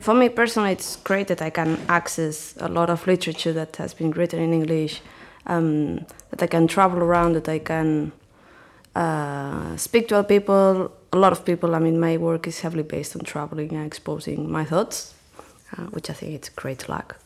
[0.00, 3.94] For me personally, it's great that I can access a lot of literature that has
[3.94, 5.02] been written in English,
[5.46, 8.12] um, that I can travel around, that I can
[8.94, 11.74] uh, speak to other people, a lot of people.
[11.74, 15.14] I mean, my work is heavily based on traveling and exposing my thoughts,
[15.76, 17.16] uh, which I think it's great luck.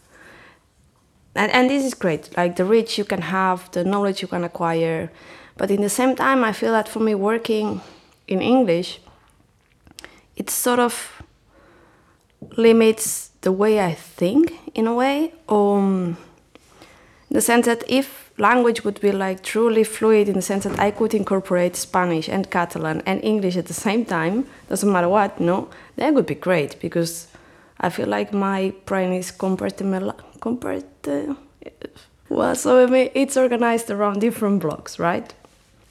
[1.35, 4.45] And, and this is great, like the reach you can have, the knowledge you can
[4.45, 5.13] acquire.
[5.59, 7.83] But in the same time, I feel that for me, working
[8.27, 8.99] in English,
[10.37, 11.22] it's sort of
[12.57, 15.33] limits the way I think in a way.
[15.49, 16.17] Um,
[17.31, 20.79] in the sense that if language would be like truly fluid, in the sense that
[20.79, 25.41] I could incorporate Spanish and Catalan and English at the same time, doesn't matter what,
[25.41, 27.29] no, that would be great because
[27.81, 30.15] I feel like my brain is compartmental.
[30.41, 31.37] Compart-
[32.29, 35.33] well, so I mean, it's organized around different blocks, right?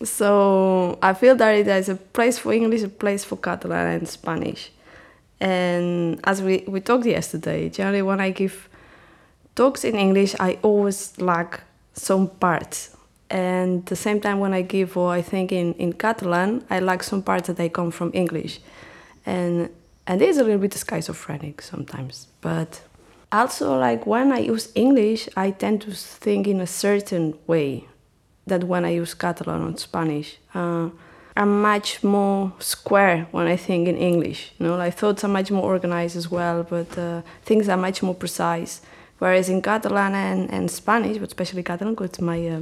[0.04, 4.72] So I feel that there's a place for English, a place for Catalan and Spanish.
[5.42, 8.70] And as we, we talked yesterday, generally when I give
[9.56, 11.62] talks in English, I always lack
[11.94, 12.96] some parts.
[13.32, 17.02] And the same time, when I give, or I think in, in Catalan, I lack
[17.02, 18.60] some parts that they come from English.
[19.26, 19.70] And,
[20.06, 22.28] and it is a little bit schizophrenic sometimes.
[22.42, 22.82] But
[23.32, 27.88] also, like when I use English, I tend to think in a certain way
[28.46, 30.38] that when I use Catalan or Spanish.
[30.54, 30.90] Uh,
[31.42, 34.52] I'm much more square when I think in English.
[34.60, 38.04] You know, like thoughts are much more organized as well, but uh, things are much
[38.04, 38.82] more precise.
[39.18, 42.62] Whereas in Catalan and, and Spanish, but especially Catalan, because it's my uh,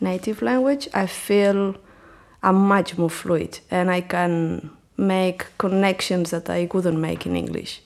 [0.00, 1.74] native language, I feel
[2.44, 7.82] I'm much more fluid and I can make connections that I couldn't make in English.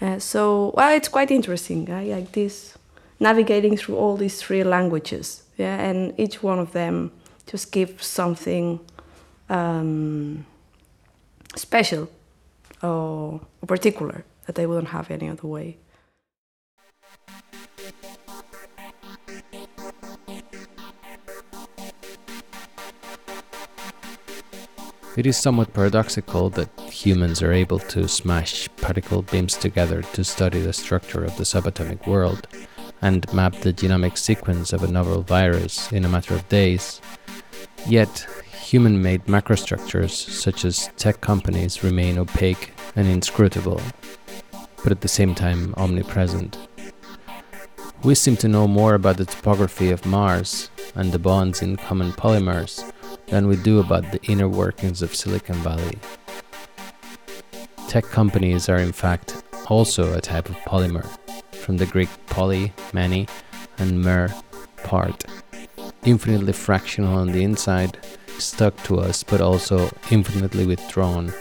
[0.00, 1.92] Uh, so, well, it's quite interesting.
[1.92, 2.76] I like this
[3.20, 7.12] navigating through all these three languages, yeah, and each one of them
[7.46, 8.80] just gives something
[9.48, 10.46] um,
[11.56, 12.10] special
[12.82, 15.76] or particular that they wouldn't have any other way.
[25.16, 30.60] It is somewhat paradoxical that humans are able to smash particle beams together to study
[30.60, 32.48] the structure of the subatomic world
[33.00, 37.00] and map the genomic sequence of a novel virus in a matter of days.
[37.86, 38.26] Yet,
[38.74, 43.80] human made macrostructures such as tech companies remain opaque and inscrutable,
[44.82, 46.58] but at the same time omnipresent.
[48.02, 52.10] We seem to know more about the topography of Mars and the bonds in common
[52.14, 52.82] polymers
[53.28, 55.96] than we do about the inner workings of Silicon Valley.
[57.86, 61.06] Tech companies are, in fact, also a type of polymer,
[61.52, 63.28] from the Greek poly, many,
[63.78, 64.34] and mer,
[64.82, 65.24] part,
[66.02, 67.98] infinitely fractional on the inside
[68.38, 71.32] stuck to us but also infinitely withdrawn.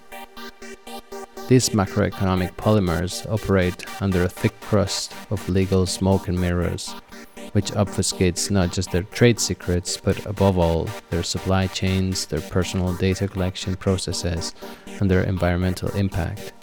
[1.50, 6.96] These macroeconomic polymers operate under a thick crust of legal smoke and mirrors,
[7.52, 12.94] which obfuscates not just their trade secrets, but above all, their supply chains, their personal
[12.94, 14.56] data collection processes,
[15.00, 16.54] and their environmental impact.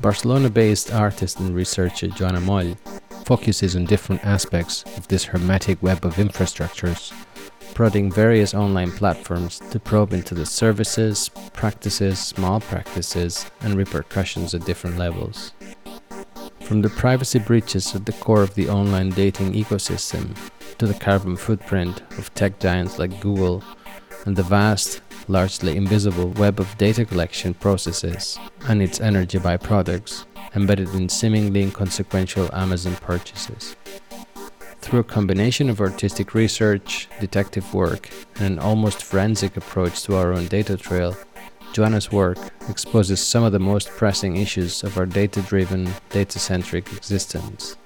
[0.00, 2.76] Barcelona based artist and researcher Joana Moll
[3.24, 7.12] focuses on different aspects of this hermetic web of infrastructures
[7.74, 14.64] prodding various online platforms to probe into the services, practices, small practices, and repercussions at
[14.64, 15.52] different levels.
[16.60, 20.36] From the privacy breaches at the core of the online dating ecosystem
[20.78, 23.62] to the carbon footprint of tech giants like Google
[24.26, 30.88] and the vast, largely invisible web of data collection processes and its energy byproducts embedded
[30.94, 33.76] in seemingly inconsequential Amazon purchases.
[34.82, 40.32] Through a combination of artistic research, detective work, and an almost forensic approach to our
[40.32, 41.16] own data trail,
[41.72, 42.36] Joana's work
[42.68, 47.76] exposes some of the most pressing issues of our data driven, data centric existence.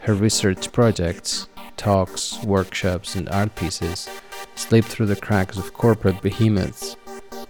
[0.00, 4.08] Her research projects, talks, workshops, and art pieces
[4.54, 6.96] slip through the cracks of corporate behemoths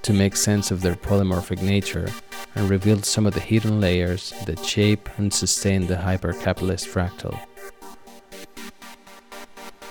[0.03, 2.09] to make sense of their polymorphic nature
[2.55, 7.39] and reveal some of the hidden layers that shape and sustain the hyper capitalist fractal.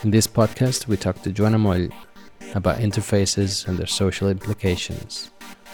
[0.04, 1.90] In this podcast, we talk to Joana Moll
[2.54, 5.32] about interfaces and their social implications,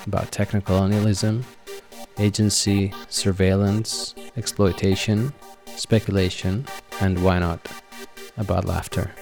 [0.07, 1.43] about technocolonialism,
[2.17, 5.33] agency, surveillance, exploitation,
[5.75, 6.65] speculation,
[7.01, 7.67] and why not,
[8.37, 9.13] about laughter.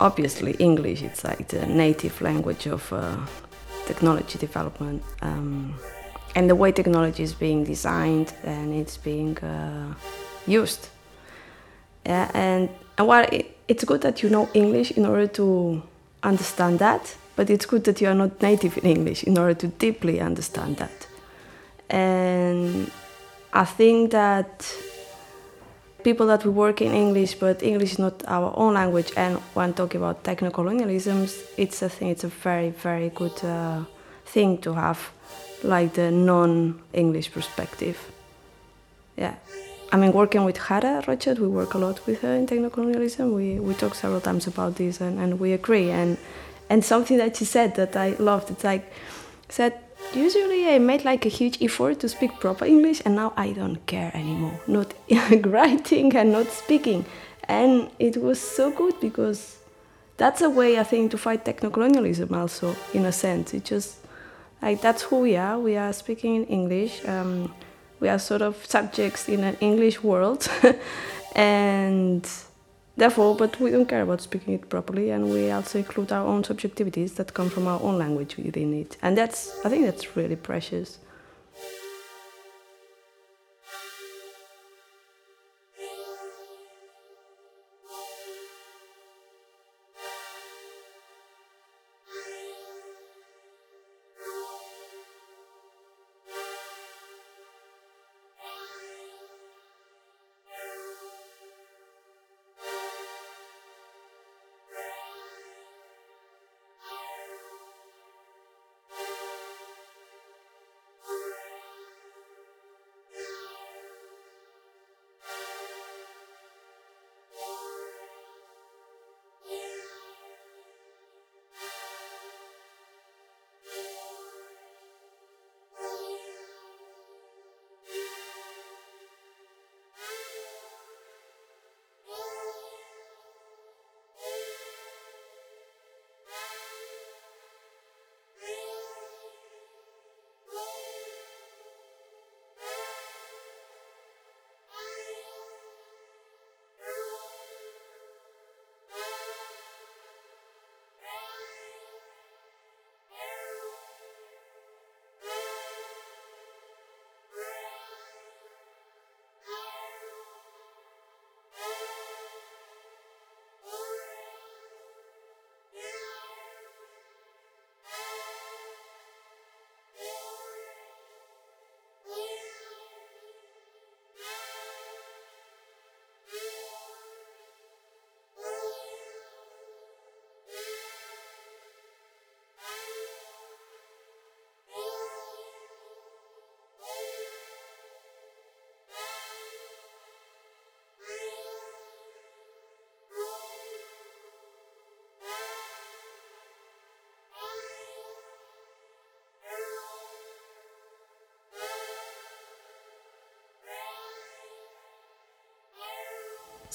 [0.00, 3.16] Obviously English it's like the native language of uh,
[3.86, 5.74] technology development um,
[6.34, 9.94] and the way technology is being designed and it's being uh,
[10.46, 10.88] used.
[12.06, 15.82] Yeah, and and while it, it's good that you know English in order to
[16.22, 19.66] understand that, but it's good that you are not native in English in order to
[19.66, 21.06] deeply understand that.
[21.90, 22.90] And
[23.52, 24.70] I think that
[26.08, 29.74] people that we work in English, but English is not our own language, and when
[29.74, 32.08] talking about techno-colonialisms, it's a thing.
[32.14, 33.80] It's a very, very good uh,
[34.24, 35.00] thing to have,
[35.62, 37.98] like the non-English perspective.
[39.16, 39.34] Yeah,
[39.92, 43.34] I mean, working with Hara Rochet, we work a lot with her in techno-colonialism.
[43.34, 45.90] We we talk several times about this, and, and we agree.
[45.90, 46.16] And
[46.70, 48.50] and something that she said that I loved.
[48.50, 48.84] It's like
[49.48, 49.72] said
[50.14, 53.84] usually I made like a huge effort to speak proper English, and now I don't
[53.86, 54.60] care anymore.
[54.66, 54.94] Not
[55.46, 57.04] writing and not speaking,
[57.44, 59.58] and it was so good because
[60.16, 62.32] that's a way I think to fight techno-colonialism.
[62.34, 63.98] Also, in a sense, it just
[64.62, 65.58] like that's who we are.
[65.58, 67.04] We are speaking in English.
[67.06, 67.54] Um,
[68.00, 70.48] we are sort of subjects in an English world,
[71.34, 72.28] and
[72.98, 76.42] therefore, but we don't care about speaking it properly, and we also include our own
[76.42, 80.36] subjectivities that come from our own language within it, and that's I think that's really
[80.36, 80.98] precious.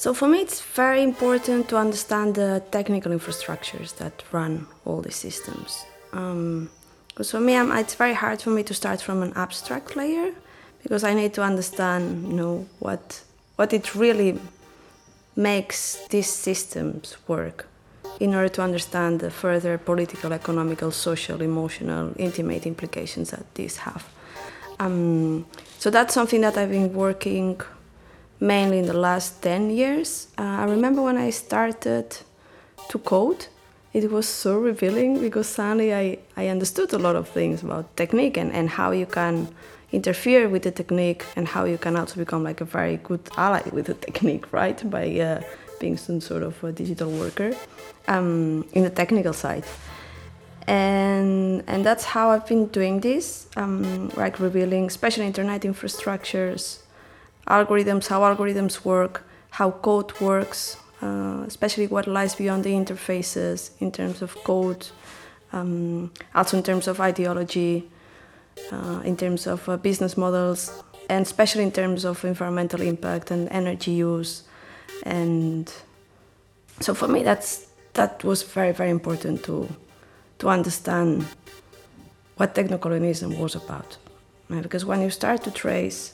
[0.03, 5.15] So for me, it's very important to understand the technical infrastructures that run all these
[5.15, 5.85] systems.
[6.11, 6.69] Um,
[7.07, 10.33] because for me, I'm, it's very hard for me to start from an abstract layer
[10.81, 13.23] because I need to understand, you know, what
[13.55, 14.37] what it really
[15.37, 17.65] makes these systems work
[18.19, 24.03] in order to understand the further political, economical, social, emotional, intimate implications that these have.
[24.81, 25.45] Um,
[25.79, 27.61] so that's something that I've been working
[28.43, 30.27] mainly in the last 10 years.
[30.37, 32.17] Uh, I remember when I started
[32.89, 33.47] to code,
[33.93, 38.35] it was so revealing because suddenly I, I understood a lot of things about technique
[38.37, 39.47] and, and how you can
[39.93, 43.63] interfere with the technique and how you can also become like a very good ally
[43.71, 44.89] with the technique, right?
[44.89, 45.41] By uh,
[45.79, 47.53] being some sort of a digital worker
[48.09, 49.63] um, in the technical side.
[50.67, 56.82] And, and that's how I've been doing this, um, like revealing special internet infrastructures,
[57.47, 63.91] algorithms, how algorithms work, how code works, uh, especially what lies beyond the interfaces in
[63.91, 64.87] terms of code,
[65.51, 67.89] um, also in terms of ideology,
[68.71, 73.49] uh, in terms of uh, business models, and especially in terms of environmental impact and
[73.49, 74.43] energy use.
[75.03, 75.71] And
[76.79, 79.67] so for me, that's that was very very important to
[80.39, 81.25] to understand
[82.37, 83.97] what technocolonialism was about,
[84.49, 86.13] because when you start to trace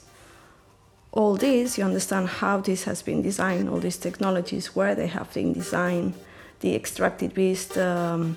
[1.12, 5.32] all this, you understand how this has been designed, all these technologies, where they have
[5.34, 6.14] been designed,
[6.60, 8.36] the extracted beast um,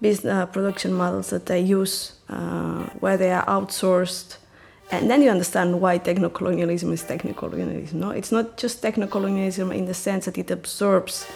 [0.00, 4.36] business uh, production models that they use, uh, where they are outsourced,
[4.90, 7.98] and then you understand why techno-colonialism is techno-colonialism.
[7.98, 11.26] No, it's not just techno-colonialism in the sense that it absorbs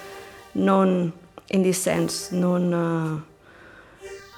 [0.55, 1.13] non,
[1.51, 2.73] in this sense, non.
[2.73, 3.21] Uh,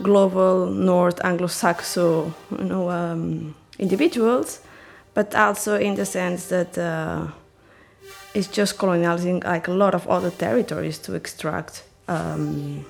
[0.03, 4.61] global North Anglo-Saxon, you know, um, individuals,
[5.15, 7.29] but also in the sense that uh,
[8.35, 12.85] it's just colonializing like a lot of other territories to extract um,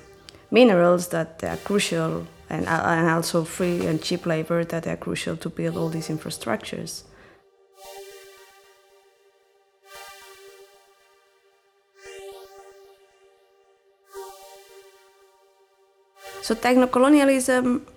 [0.51, 5.37] minerals that are crucial and, uh, and also free and cheap labor that are crucial
[5.37, 7.03] to build all these infrastructures.
[16.41, 17.87] So techno-colonialism,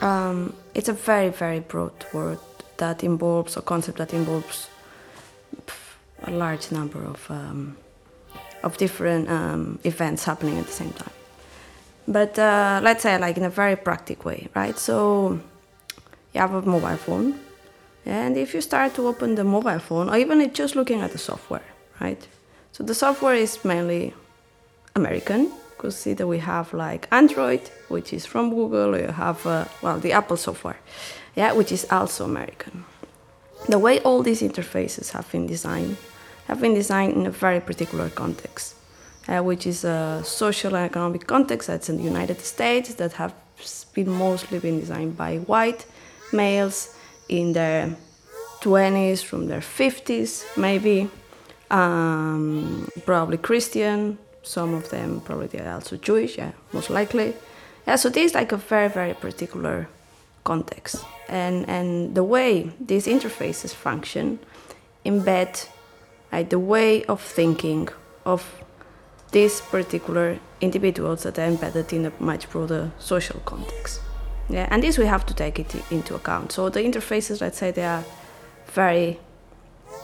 [0.00, 2.38] um, it's a very, very broad word
[2.76, 4.68] that involves a concept that involves
[6.24, 7.76] a large number of um,
[8.62, 11.10] of different um, events happening at the same time.
[12.06, 14.78] But uh, let's say, like in a very practical way, right?
[14.78, 15.40] So
[16.32, 17.40] you have a mobile phone,
[18.06, 21.18] and if you start to open the mobile phone, or even just looking at the
[21.18, 21.64] software,
[22.00, 22.26] right?
[22.72, 24.14] So the software is mainly
[24.94, 29.64] American, because see that we have like Android, which is from Google, you have, uh,
[29.82, 30.78] well, the Apple software,
[31.34, 32.84] yeah, which is also American.
[33.68, 35.96] The way all these interfaces have been designed
[36.46, 38.74] have been designed in a very particular context,
[39.28, 43.32] uh, which is a social and economic context that's in the United States that have
[43.94, 45.86] been mostly been designed by white
[46.32, 46.96] males
[47.28, 47.96] in their
[48.60, 51.08] 20s, from their 50s, maybe,
[51.70, 57.34] um, probably Christian, some of them probably are also Jewish, yeah, most likely.
[57.86, 59.88] Yeah, so this is like a very, very particular
[60.44, 61.04] context.
[61.28, 64.38] And, and the way these interfaces function
[65.04, 65.68] embed
[66.48, 67.88] the way of thinking
[68.24, 68.62] of
[69.32, 74.00] these particular individuals that are embedded in a much broader social context.
[74.48, 76.52] Yeah, and this we have to take it into account.
[76.52, 78.04] So the interfaces, let's say, they are
[78.66, 79.18] very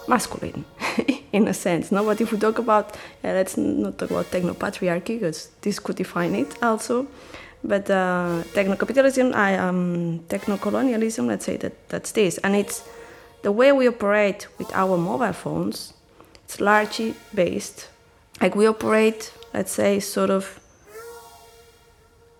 [0.06, 0.64] masculine
[1.32, 1.92] in a sense.
[1.92, 5.96] No, but if we talk about, uh, let's not talk about techno-patriarchy because this could
[5.96, 7.06] define it also.
[7.64, 12.82] But uh, techno-capitalism, I um, techno-colonialism, let's say that that's this, and it's
[13.42, 15.92] the way we operate with our mobile phones.
[16.44, 17.88] It's largely based,
[18.40, 20.60] like we operate, let's say, sort of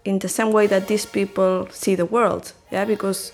[0.04, 2.52] in the same way that these people see the world.
[2.70, 3.32] Yeah, because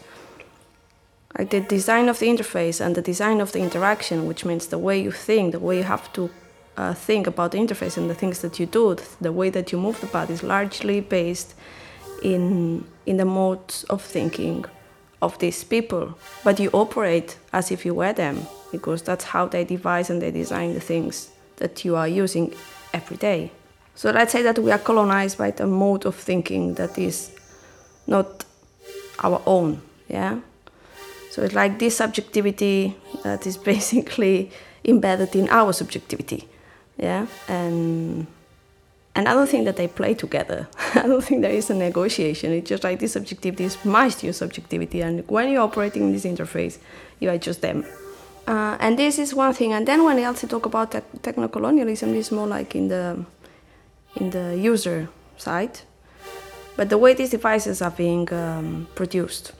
[1.38, 4.78] like the design of the interface and the design of the interaction, which means the
[4.78, 6.30] way you think, the way you have to
[6.76, 9.78] uh, think about the interface and the things that you do, the way that you
[9.78, 11.54] move the body is largely based
[12.22, 14.64] in in the modes of thinking
[15.20, 16.18] of these people.
[16.42, 20.30] But you operate as if you were them because that's how they devise and they
[20.30, 22.54] design the things that you are using
[22.92, 23.50] every day.
[23.94, 27.30] So let's say that we are colonized by the mode of thinking that is
[28.06, 28.44] not
[29.22, 30.40] our own, yeah.
[31.30, 34.50] So it's like this subjectivity that is basically
[34.84, 36.48] embedded in our subjectivity.
[36.96, 38.26] Yeah, and
[39.16, 40.68] and I don't think that they play together.
[40.94, 42.52] I don't think there is a negotiation.
[42.52, 46.24] It's just like this subjectivity is matched your subjectivity, and when you're operating in this
[46.24, 46.78] interface,
[47.20, 47.84] you are just them.
[48.46, 49.72] Uh, and this is one thing.
[49.72, 53.24] And then when else you talk about te- techno-colonialism, it's more like in the
[54.16, 55.80] in the user side,
[56.76, 59.52] but the way these devices are being um, produced.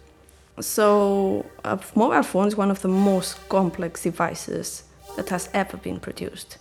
[0.61, 4.85] So, a mobile phone is one of the most complex devices
[5.17, 6.59] that has ever been produced.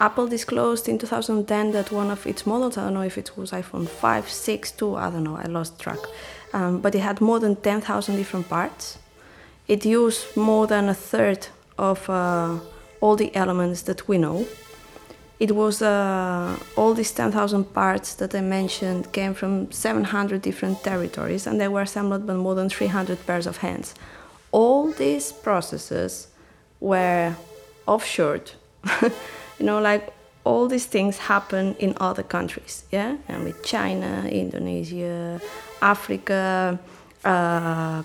[0.00, 3.50] Apple disclosed in 2010 that one of its models, I don't know if it was
[3.50, 5.98] iPhone 5, 6, 2, I don't know, I lost track,
[6.52, 8.98] um, but it had more than 10,000 different parts.
[9.68, 12.58] It used more than a third of uh,
[13.00, 14.46] all the elements that we know
[15.40, 21.46] it was uh, all these 10,000 parts that I mentioned came from 700 different territories
[21.46, 23.94] and they were assembled by more than 300 pairs of hands.
[24.52, 26.28] All these processes
[26.78, 27.34] were
[27.88, 28.52] offshored.
[29.60, 30.12] you know, like
[30.44, 33.16] all these things happen in other countries, yeah?
[33.28, 35.40] And with China, Indonesia,
[35.82, 36.78] Africa,
[37.24, 38.02] uh,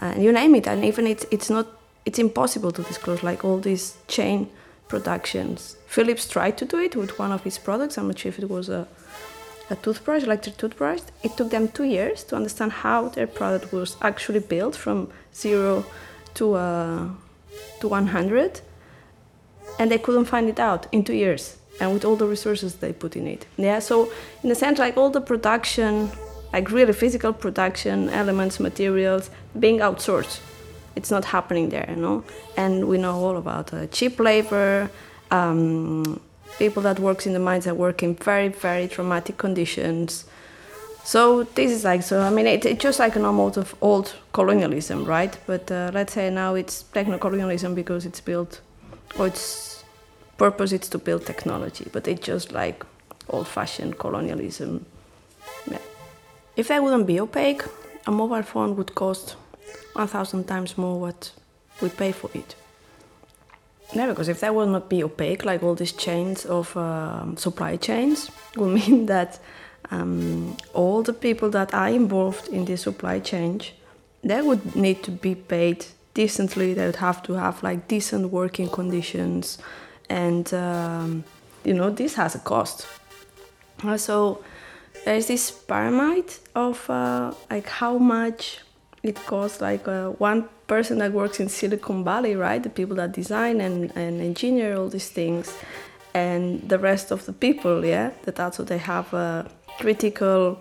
[0.00, 0.66] and you name it.
[0.66, 1.66] And even it's, it's not,
[2.04, 4.50] it's impossible to disclose like all these chain
[4.88, 5.76] productions.
[5.86, 7.96] Philips tried to do it with one of his products.
[7.96, 8.86] I'm not sure if it was a,
[9.70, 11.00] a toothbrush, electric toothbrush.
[11.22, 15.86] It took them two years to understand how their product was actually built from zero
[16.34, 17.08] to uh,
[17.80, 18.60] to 100,
[19.78, 21.56] and they couldn't find it out in two years.
[21.80, 23.78] And with all the resources they put in it, yeah.
[23.78, 24.10] So
[24.42, 26.10] in a sense, like all the production,
[26.52, 30.40] like really physical production elements, materials, being outsourced
[30.98, 32.24] it's not happening there, you know.
[32.56, 34.90] And we know all about uh, cheap labor,
[35.30, 36.20] um,
[36.58, 40.24] people that works in the mines that work in very, very traumatic conditions.
[41.04, 42.20] So this is like so.
[42.20, 45.38] I mean, it, it's just like an amount of old colonialism, right?
[45.46, 48.60] But uh, let's say now it's techno-colonialism because it's built,
[49.18, 49.84] or its
[50.36, 51.88] purpose is to build technology.
[51.92, 52.84] But it's just like
[53.28, 54.86] old-fashioned colonialism.
[55.70, 55.78] Yeah.
[56.56, 57.62] If they wouldn't be opaque,
[58.06, 59.36] a mobile phone would cost
[59.94, 61.32] 1,000 times more what
[61.80, 62.54] we pay for it.
[63.94, 67.76] Yeah, because if they would not be opaque, like all these chains of um, supply
[67.76, 69.38] chains, would mean that
[69.90, 73.60] um, all the people that are involved in this supply chain,
[74.22, 75.86] they would need to be paid
[76.18, 76.74] decently.
[76.74, 79.58] They would have to have like decent working conditions,
[80.10, 81.24] and um,
[81.64, 82.86] you know this has a cost.
[83.84, 84.42] Uh, so
[85.04, 88.60] there's this pyramid of uh, like how much
[89.02, 89.60] it costs.
[89.60, 92.60] Like uh, one person that works in Silicon Valley, right?
[92.62, 95.46] The people that design and, and engineer all these things,
[96.14, 99.46] and the rest of the people, yeah, that also they have a
[99.78, 100.58] critical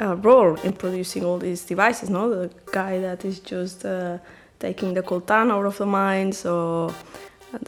[0.00, 2.08] uh, role in producing all these devices.
[2.08, 4.18] No, the guy that is just uh,
[4.66, 6.92] taking the coltan out of the mines, or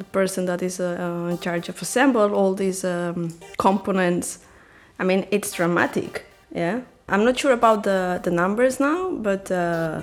[0.00, 4.28] the person that is uh, in charge of assemble all these um, components.
[5.00, 6.12] I mean, it's dramatic.
[6.62, 9.50] Yeah, I'm not sure about the the numbers now, but.
[9.50, 10.00] Uh,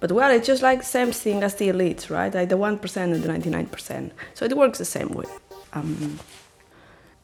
[0.00, 2.32] but well, it's just like same thing as the elites, right?
[2.32, 4.12] Like the 1% and the 99%.
[4.34, 5.26] So it works the same way.
[5.72, 6.20] Um,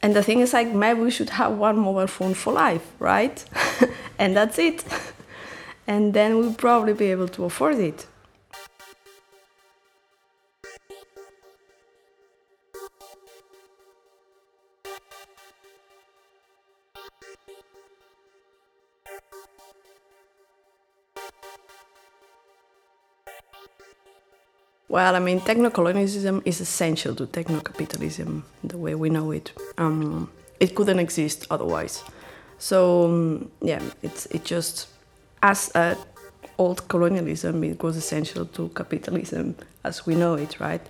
[0.03, 3.45] and the thing is, like, maybe we should have one mobile phone for life, right?
[4.19, 4.85] and that's it.
[5.87, 8.07] and then we'll probably be able to afford it.
[24.95, 29.51] Well, I mean, techno-colonialism is essential to techno-capitalism, the way we know it.
[29.77, 32.05] Um, it couldn't exist otherwise.
[32.59, 34.87] So um, yeah, it's it just
[35.43, 35.73] as
[36.59, 40.87] old colonialism, it was essential to capitalism as we know it, right?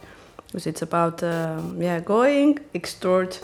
[0.48, 3.40] Because it's about um, yeah going extort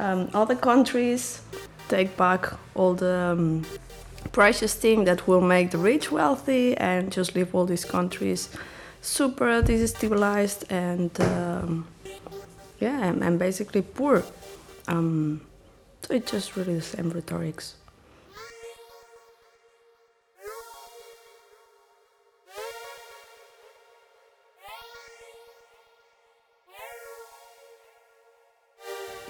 [0.00, 1.40] um, other countries,
[1.88, 3.64] take back all the um,
[4.32, 8.50] precious thing that will make the rich wealthy, and just leave all these countries
[9.04, 11.86] super destabilized and um,
[12.80, 14.24] yeah, I'm, I'm, basically poor.
[14.88, 15.42] Um,
[16.02, 17.76] so it's just really the same rhetorics.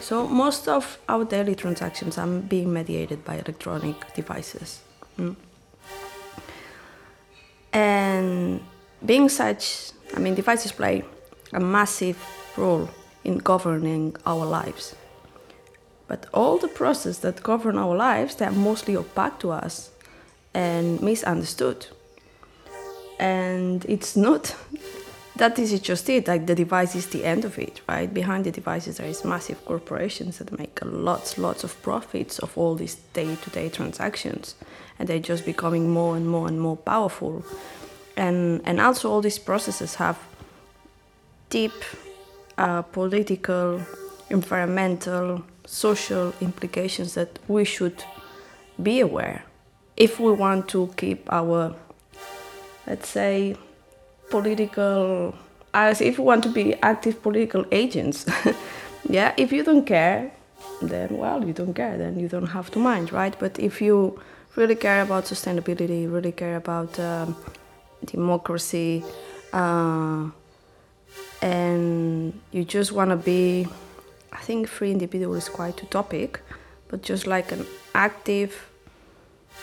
[0.01, 4.83] So most of our daily transactions are being mediated by electronic devices.
[5.19, 5.35] Mm.
[7.73, 8.61] And
[9.05, 11.05] being such, I mean, devices play
[11.53, 12.19] a massive
[12.57, 12.89] role
[13.23, 14.95] in governing our lives.
[16.07, 19.91] But all the processes that govern our lives, they are mostly opaque to us
[20.53, 21.87] and misunderstood.
[23.19, 24.55] And it's not
[25.37, 28.13] that this is just it, like the device is the end of it, right?
[28.13, 32.75] Behind the devices there is massive corporations that make lots, lots of profits of all
[32.75, 34.55] these day-to-day transactions.
[34.99, 37.45] And they're just becoming more and more and more powerful
[38.17, 40.19] and and also all these processes have
[41.51, 41.73] deep
[42.59, 43.81] uh, political,
[44.31, 48.05] environmental, social implications that we should
[48.83, 49.45] be aware
[49.97, 51.75] if we want to keep our,
[52.87, 53.57] let's say,
[54.31, 55.35] political,
[55.73, 58.27] as if we want to be active political agents.
[59.09, 60.33] yeah, if you don't care,
[60.83, 63.37] then well, you don't care, then you don't have to mind, right?
[63.39, 64.21] But if you
[64.57, 67.37] really care about sustainability, really care about um,
[68.05, 69.05] democracy,
[69.53, 70.31] uh,
[71.43, 73.67] and you just want to be,
[74.33, 76.39] I think free individual is quite utopic,
[76.89, 78.71] but just like an active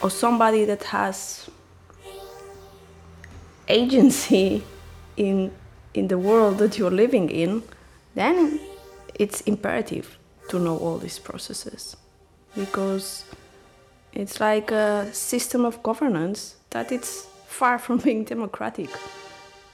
[0.02, 1.48] or somebody that has
[3.68, 4.62] agency
[5.16, 5.52] in
[5.94, 7.62] in the world that you're living in,
[8.14, 8.58] then
[9.14, 10.18] it's imperative
[10.48, 11.96] to know all these processes.
[12.56, 13.24] Because
[14.12, 18.90] it's like a system of governance that it's far from being democratic,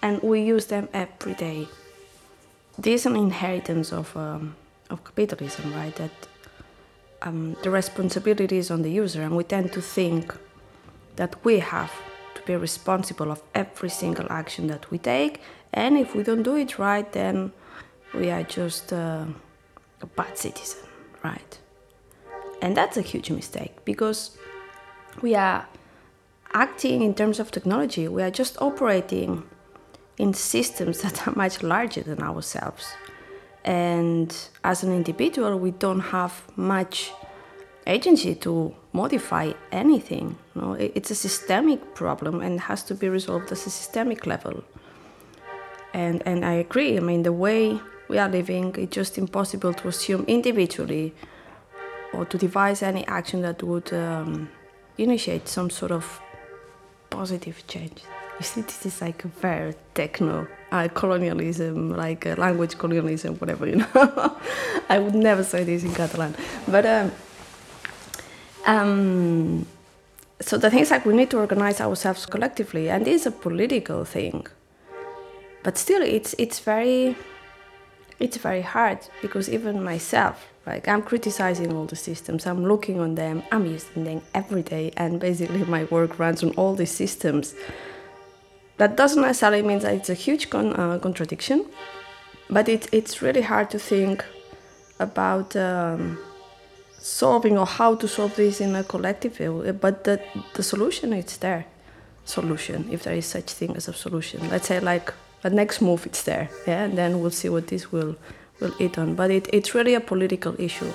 [0.02, 1.68] and we use them every day.
[2.78, 4.54] This is an inheritance of, um,
[4.90, 5.94] of capitalism, right?
[5.96, 6.10] That
[7.22, 10.34] um, the responsibility is on the user, and we tend to think
[11.16, 11.92] that we have
[12.34, 15.40] to be responsible of every single action that we take,
[15.72, 17.52] and if we don't do it right, then
[18.14, 19.24] we are just uh,
[20.00, 20.80] a bad citizen,
[21.24, 21.58] right?
[22.62, 24.36] And that's a huge mistake because
[25.22, 25.66] we are
[26.52, 29.44] acting in terms of technology, we are just operating
[30.16, 32.92] in systems that are much larger than ourselves.
[33.64, 34.34] And
[34.64, 37.12] as an individual, we don't have much
[37.86, 40.36] agency to modify anything.
[40.54, 44.64] Know, it's a systemic problem and has to be resolved at a systemic level.
[45.92, 46.96] And and I agree.
[46.96, 51.14] I mean, the way we are living, it's just impossible to assume individually
[52.12, 54.48] or to devise any action that would um,
[54.96, 56.20] initiate some sort of
[57.10, 58.02] positive change.
[58.38, 63.76] You see, this is like very techno uh, colonialism, like uh, language colonialism, whatever, you
[63.76, 63.88] know.
[64.88, 66.34] I would never say this in Catalan.
[66.68, 67.12] But um,
[68.66, 69.66] um,
[70.40, 74.04] so the thing is like we need to organize ourselves collectively, and it's a political
[74.04, 74.46] thing.
[75.64, 77.16] But still, it's it's very
[78.20, 83.14] it's very hard because even myself, like I'm criticizing all the systems, I'm looking on
[83.14, 87.54] them, I'm using them every day, and basically my work runs on all these systems.
[88.78, 91.66] That doesn't necessarily mean that it's a huge con- uh, contradiction,
[92.50, 94.24] but it, it's really hard to think
[94.98, 96.18] about um,
[96.98, 99.72] solving or how to solve this in a collective way.
[99.72, 100.20] But the,
[100.54, 101.66] the solution is there.
[102.24, 104.50] Solution, if there is such thing as a solution.
[104.50, 105.14] Let's say like
[105.52, 108.16] a next move, it's there, yeah, and then we'll see what this will
[108.60, 109.14] will eat on.
[109.14, 110.92] But it, it's really a political issue.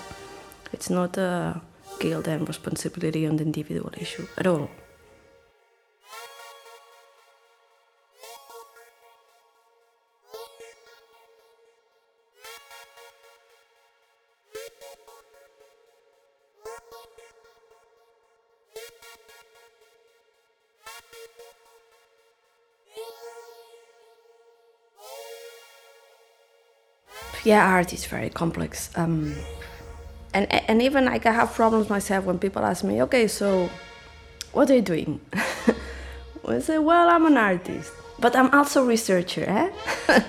[0.74, 1.62] It's not a
[2.00, 4.70] guilt and responsibility on the individual issue at all.
[27.44, 28.90] Yeah, art is very complex.
[28.96, 29.36] Um,
[30.34, 33.70] and and even like I have problems myself when people ask me, okay, so
[34.52, 35.20] what are you doing?
[36.48, 40.22] I say, well, I'm an artist, but I'm also a researcher, eh?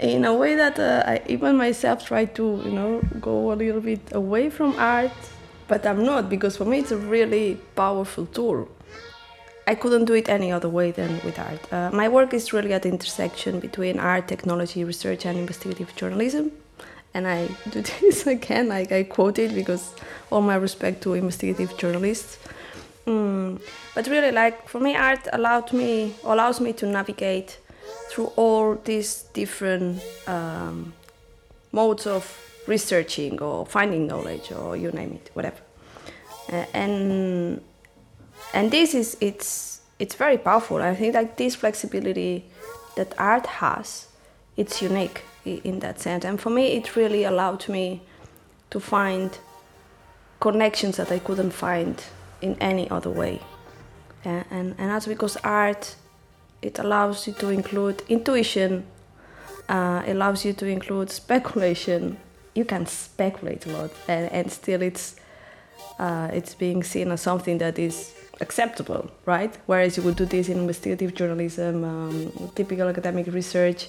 [0.00, 3.80] In a way that uh, I even myself try to, you know, go a little
[3.80, 5.12] bit away from art,
[5.68, 8.68] but I'm not because for me it's a really powerful tool.
[9.66, 11.72] I couldn't do it any other way than with art.
[11.72, 16.52] Uh, my work is really at the intersection between art, technology, research, and investigative journalism.
[17.14, 19.94] And I do this again, like I quote it because
[20.30, 22.38] all my respect to investigative journalists.
[23.06, 23.60] Mm.
[23.94, 27.58] But really, like for me, art allowed me allows me to navigate
[28.10, 30.92] through all these different um,
[31.72, 35.60] modes of researching or finding knowledge or you name it, whatever.
[36.50, 37.60] Uh, and
[38.54, 40.80] and this is it's it's very powerful.
[40.82, 42.44] I think like this flexibility
[42.96, 44.08] that art has,
[44.56, 46.24] it's unique in that sense.
[46.24, 48.02] And for me, it really allowed me
[48.70, 49.36] to find
[50.40, 52.02] connections that I couldn't find
[52.40, 53.40] in any other way.
[54.24, 55.96] And, and, and that's because art,
[56.62, 58.86] it allows you to include intuition,
[59.68, 62.16] uh, it allows you to include speculation.
[62.54, 65.16] You can speculate a lot, and, and still it's
[65.98, 69.56] uh, it's being seen as something that is acceptable, right?
[69.66, 73.88] Whereas you would do this in investigative journalism, um, typical academic research,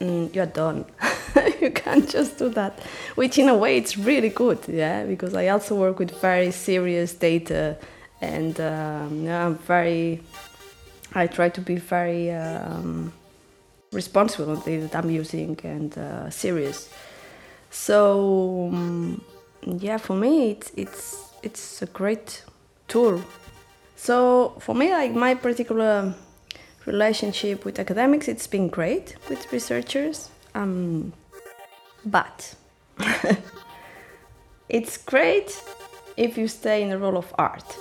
[0.00, 0.84] mm, you're done.
[1.60, 2.80] you can't just do that.
[3.14, 7.12] Which, in a way, it's really good, yeah, because I also work with very serious
[7.14, 7.76] data,
[8.20, 10.20] and um, yeah, I'm very.
[11.16, 13.12] I try to be very um,
[13.92, 16.90] responsible on the that I'm using and uh, serious.
[17.70, 19.22] So um,
[19.64, 22.42] yeah, for me, it's it's it's a great
[22.88, 23.22] tool
[24.04, 26.14] so for me, like my particular
[26.84, 30.28] relationship with academics, it's been great with researchers.
[30.54, 31.14] Um,
[32.04, 32.54] but
[34.68, 35.58] it's great
[36.18, 37.78] if you stay in the role of art.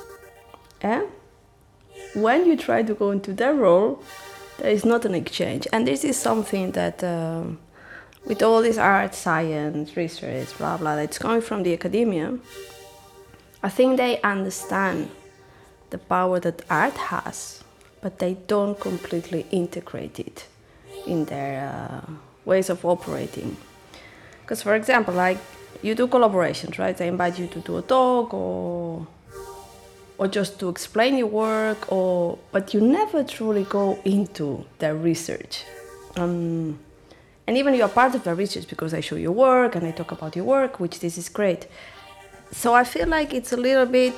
[0.82, 1.04] Yeah?
[2.14, 4.02] When you try to go into that role,
[4.60, 5.68] there is not an exchange.
[5.74, 7.60] And this is something that, um,
[8.26, 12.40] with all this art, science, research, blah, blah, that's coming from the academia,
[13.62, 15.10] I think they understand
[15.94, 17.64] the power that art has,
[18.02, 20.48] but they don't completely integrate it
[21.06, 22.12] in their uh,
[22.46, 23.56] ways of operating.
[24.42, 25.38] Because, for example, like
[25.84, 26.98] you do collaborations, right?
[26.98, 29.08] They invite you to do a talk or
[30.20, 35.64] or just to explain your work, or but you never truly go into their research.
[36.16, 36.80] Um,
[37.46, 39.92] and even you are part of the research because I show your work and I
[39.92, 41.68] talk about your work, which this is great.
[42.52, 44.18] So I feel like it's a little bit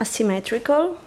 [0.00, 0.98] asymmetrical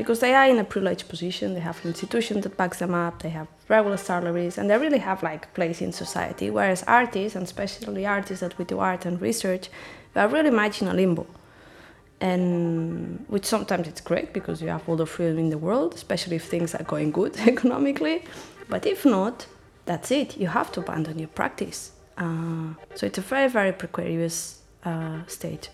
[0.00, 1.52] because they are in a privileged position.
[1.52, 3.22] They have an institution that backs them up.
[3.22, 6.48] They have regular salaries, and they really have like place in society.
[6.48, 9.68] Whereas artists, and especially artists that we do art and research,
[10.14, 11.26] we are really much in a limbo.
[12.18, 16.36] And which sometimes it's great because you have all the freedom in the world, especially
[16.36, 18.24] if things are going good economically.
[18.70, 19.46] But if not,
[19.84, 20.38] that's it.
[20.38, 21.92] You have to abandon your practice.
[22.16, 25.68] Uh, so it's a very, very precarious uh, state.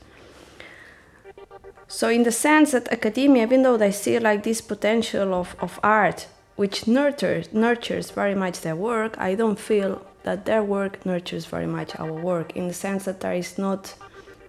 [1.89, 5.79] So, in the sense that academia, even though they see like this potential of, of
[5.83, 11.47] art, which nurtures, nurtures very much their work, I don't feel that their work nurtures
[11.47, 13.95] very much our work in the sense that there is not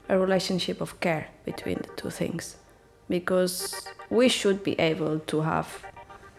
[0.09, 2.55] a relationship of care between the two things.
[3.07, 5.83] Because we should be able to have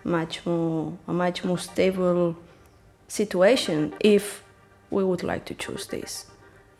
[0.02, 2.36] much more, a much more stable
[3.06, 4.42] situation if
[4.90, 6.27] we would like to choose this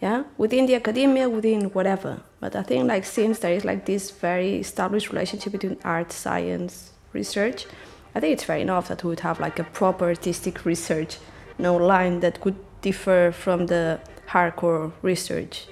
[0.01, 0.25] yeah?
[0.37, 2.21] Within the academia within whatever.
[2.41, 6.93] But i think like since there is like this very established relationship between art science
[7.13, 7.67] research
[8.15, 11.19] i think it's fair enough that we would have like a proper artistic research
[11.59, 15.67] no line that could differ from the hardcore research.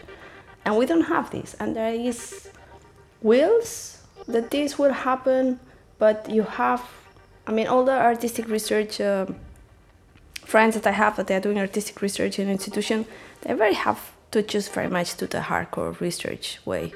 [0.64, 1.54] And we don't have this.
[1.60, 2.48] And there is
[3.22, 5.58] wills that this will happen
[5.98, 6.82] but you have
[7.46, 9.26] i mean all the artistic research uh,
[10.44, 13.06] friends that i have that they're doing artistic research in institution
[13.42, 16.92] they very have touches very much to the hardcore research way.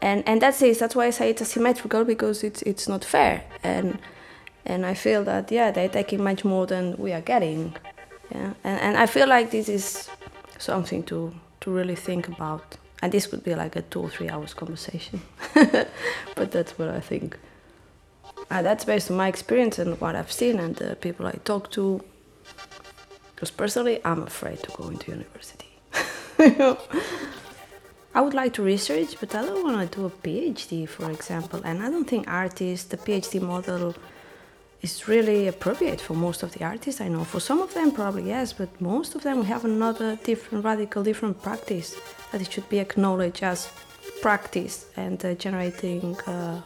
[0.00, 0.78] And and that's it.
[0.78, 3.44] That's why I say it's asymmetrical because it's it's not fair.
[3.62, 3.98] And
[4.64, 7.74] and I feel that yeah, they're taking much more than we are getting.
[8.30, 8.52] Yeah.
[8.64, 10.10] And and I feel like this is
[10.58, 12.76] something to to really think about.
[13.02, 15.20] And this could be like a two or three hours conversation.
[16.34, 17.38] but that's what I think.
[18.50, 21.70] Uh, that's based on my experience and what I've seen and the people I talk
[21.72, 22.02] to.
[23.34, 25.65] Because personally, I'm afraid to go into university.
[28.14, 31.60] I would like to research, but I don't want to do a PhD, for example.
[31.64, 33.94] And I don't think artists, the PhD model
[34.82, 37.24] is really appropriate for most of the artists I know.
[37.24, 41.42] For some of them, probably yes, but most of them have another different, radical, different
[41.42, 41.96] practice
[42.32, 43.70] that it should be acknowledged as
[44.20, 46.60] practice and uh, generating uh,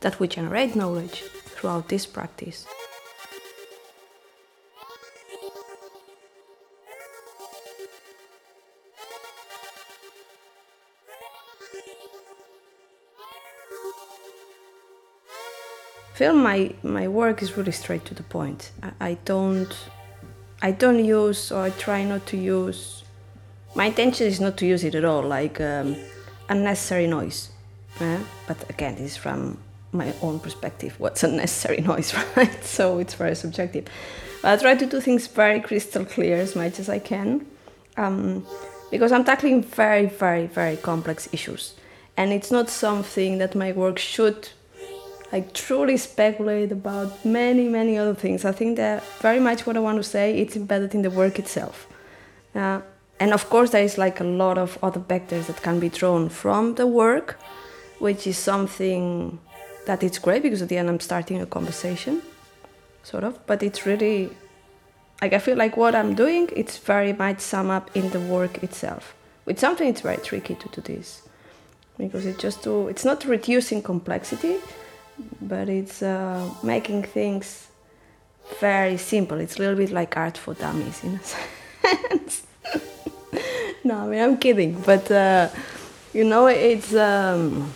[0.00, 1.22] that we generate knowledge
[1.54, 2.66] throughout this practice.
[16.20, 18.72] Feel my my work is really straight to the point.
[18.82, 19.74] I, I don't
[20.60, 23.04] I don't use or I try not to use.
[23.74, 25.96] My intention is not to use it at all, like um,
[26.50, 27.50] unnecessary noise.
[28.48, 29.56] But again, this is from
[29.92, 30.92] my own perspective.
[30.98, 32.64] What's unnecessary noise, right?
[32.64, 33.84] So it's very subjective.
[34.42, 37.46] But I try to do things very crystal clear as much as I can,
[37.96, 38.46] um,
[38.90, 41.74] because I'm tackling very, very, very complex issues,
[42.16, 44.50] and it's not something that my work should
[45.32, 48.44] like truly speculate about many many other things.
[48.44, 51.38] I think that very much what i want to say it's embedded in the work
[51.38, 51.86] itself.
[52.54, 52.80] Uh,
[53.20, 56.28] and of course there is like a lot of other vectors that can be drawn
[56.28, 57.38] from the work
[57.98, 59.38] which is something
[59.86, 62.22] that it's great because at the end i'm starting a conversation
[63.02, 63.46] sort of.
[63.46, 64.30] But it's really
[65.22, 68.62] like i feel like what i'm doing it's very much sum up in the work
[68.62, 69.14] itself
[69.44, 71.28] with something it's very tricky to do this
[71.98, 74.56] because it's just to it's not reducing complexity
[75.40, 77.68] but it's uh, making things
[78.60, 79.38] very simple.
[79.38, 81.22] It's a little bit like art for dummies in a
[81.88, 82.46] sense.
[83.84, 85.48] no, I mean I'm kidding, but uh,
[86.12, 87.72] you know it's um,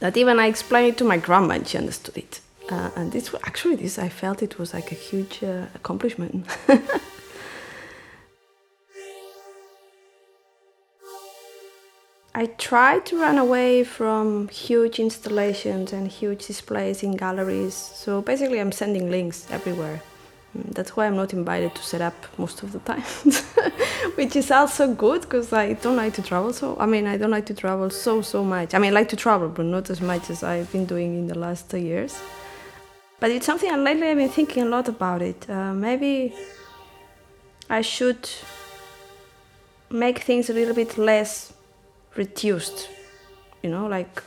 [0.00, 2.40] that even I explained it to my grandma and she understood it.
[2.70, 6.46] Uh, and this actually this I felt it was like a huge uh, accomplishment.
[12.36, 17.74] I try to run away from huge installations and huge displays in galleries.
[17.74, 20.02] So basically, I'm sending links everywhere.
[20.58, 23.02] Mm, that's why I'm not invited to set up most of the time,
[24.16, 26.52] which is also good because I don't like to travel.
[26.52, 28.74] So I mean, I don't like to travel so so much.
[28.74, 31.26] I mean, I like to travel, but not as much as I've been doing in
[31.28, 32.20] the last two years.
[33.20, 35.48] But it's something and lately I've been thinking a lot about it.
[35.48, 36.34] Uh, maybe
[37.70, 38.28] I should
[39.88, 41.52] make things a little bit less
[42.16, 42.88] reduced,
[43.62, 44.22] you know, like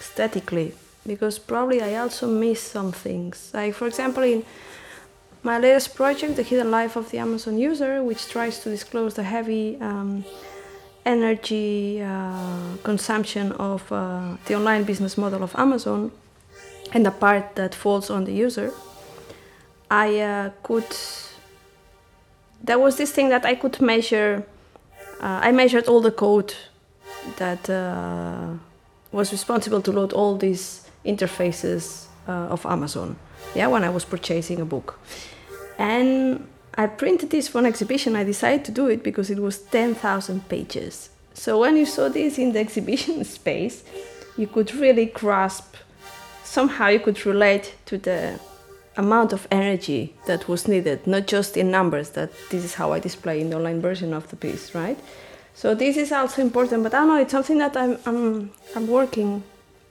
[0.00, 0.74] statically,
[1.06, 3.50] because probably I also miss some things.
[3.54, 4.44] Like, for example, in
[5.42, 9.22] my latest project, The Hidden Life of the Amazon User, which tries to disclose the
[9.22, 10.24] heavy um,
[11.06, 16.12] energy uh, consumption of uh, the online business model of Amazon
[16.92, 18.72] and the part that falls on the user,
[19.90, 20.86] I uh, could.
[22.62, 24.44] There was this thing that I could measure.
[25.20, 26.54] Uh, I measured all the code
[27.36, 28.54] that uh,
[29.12, 33.16] was responsible to load all these interfaces uh, of Amazon.
[33.54, 34.98] Yeah, when I was purchasing a book,
[35.78, 38.16] and I printed this for an exhibition.
[38.16, 41.10] I decided to do it because it was ten thousand pages.
[41.34, 43.82] So when you saw this in the exhibition space,
[44.36, 45.74] you could really grasp.
[46.44, 48.38] Somehow you could relate to the
[48.96, 52.10] amount of energy that was needed, not just in numbers.
[52.10, 54.98] That this is how I display in the online version of the piece, right?
[55.54, 58.86] So this is also important, but I don't know, it's something that I'm, I'm, I'm
[58.86, 59.42] working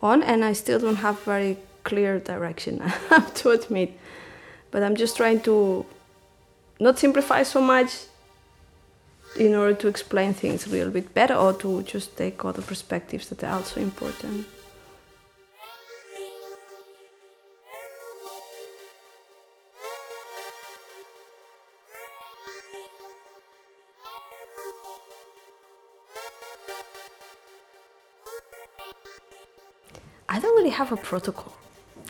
[0.01, 2.81] on, and I still don't have very clear direction.
[2.83, 3.97] I have to admit,
[4.71, 5.85] but I'm just trying to
[6.79, 7.91] not simplify so much
[9.37, 13.29] in order to explain things a little bit better or to just take other perspectives
[13.29, 14.47] that are also important.
[30.79, 31.51] Have a protocol.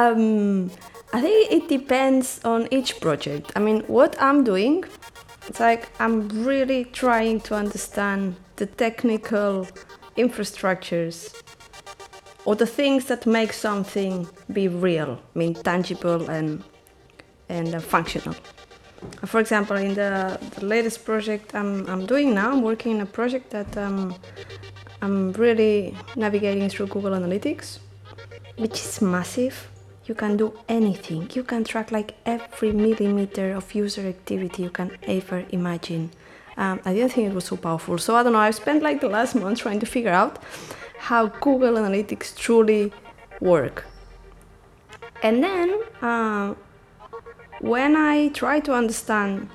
[0.00, 0.70] um,
[1.12, 3.52] I think it depends on each project.
[3.54, 4.84] I mean, what I'm doing,
[5.48, 6.16] it's like I'm
[6.52, 9.68] really trying to understand the technical
[10.16, 11.16] infrastructures
[12.46, 14.26] or the things that make something
[14.58, 16.64] be real, I mean, tangible and
[17.48, 18.34] and uh, functional.
[19.26, 20.12] For example, in the,
[20.56, 24.14] the latest project I'm, I'm doing now, I'm working in a project that um,
[25.02, 27.78] I'm really navigating through Google Analytics,
[28.56, 29.68] which is massive.
[30.06, 31.28] You can do anything.
[31.34, 36.10] You can track like every millimeter of user activity you can ever imagine.
[36.56, 37.98] Um, I didn't think it was so powerful.
[37.98, 38.38] So I don't know.
[38.38, 40.38] I've spent like the last month trying to figure out
[40.98, 42.92] how Google Analytics truly
[43.40, 43.84] work.
[45.22, 46.54] And then uh,
[47.60, 49.50] when I try to understand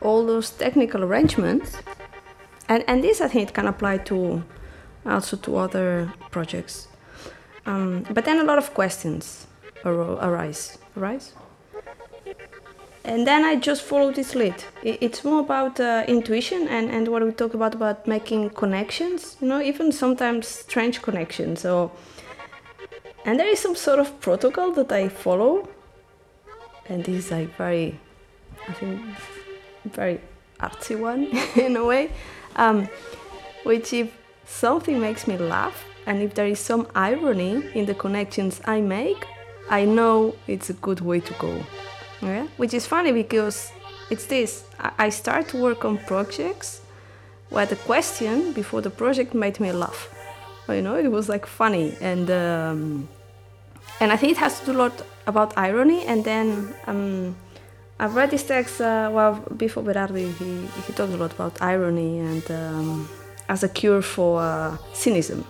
[0.00, 1.76] all those technical arrangements,
[2.68, 4.42] and, and this I think it can apply to
[5.06, 6.88] also to other projects.
[7.64, 9.46] Um, but then a lot of questions
[9.84, 11.32] arise, arise.
[13.04, 14.64] And then I just follow this lead.
[14.82, 19.46] It's more about uh, intuition and, and what we talk about about making connections, you
[19.46, 21.60] know, even sometimes strange connections.
[21.60, 21.92] So,
[23.24, 25.68] and there is some sort of protocol that I follow,
[26.88, 28.00] and this is like very,
[28.68, 29.00] I think,
[29.84, 30.20] very
[30.58, 32.10] artsy one in a way,
[32.56, 32.88] um,
[33.62, 34.12] which if
[34.46, 39.26] something makes me laugh, and if there is some irony in the connections I make,
[39.68, 41.62] I know it's a good way to go.
[42.22, 42.46] Yeah?
[42.56, 43.70] Which is funny because
[44.10, 44.64] it's this
[44.98, 46.80] I start to work on projects
[47.50, 50.12] where the question before the project made me laugh.
[50.68, 53.08] You know, it was like funny and um,
[54.00, 56.04] and I think it has to do a lot about irony.
[56.04, 57.36] And then um,
[57.98, 60.32] I've read this text uh, well before Berardi.
[60.34, 63.08] He he talks a lot about irony and um,
[63.48, 65.44] as a cure for uh, cynicism.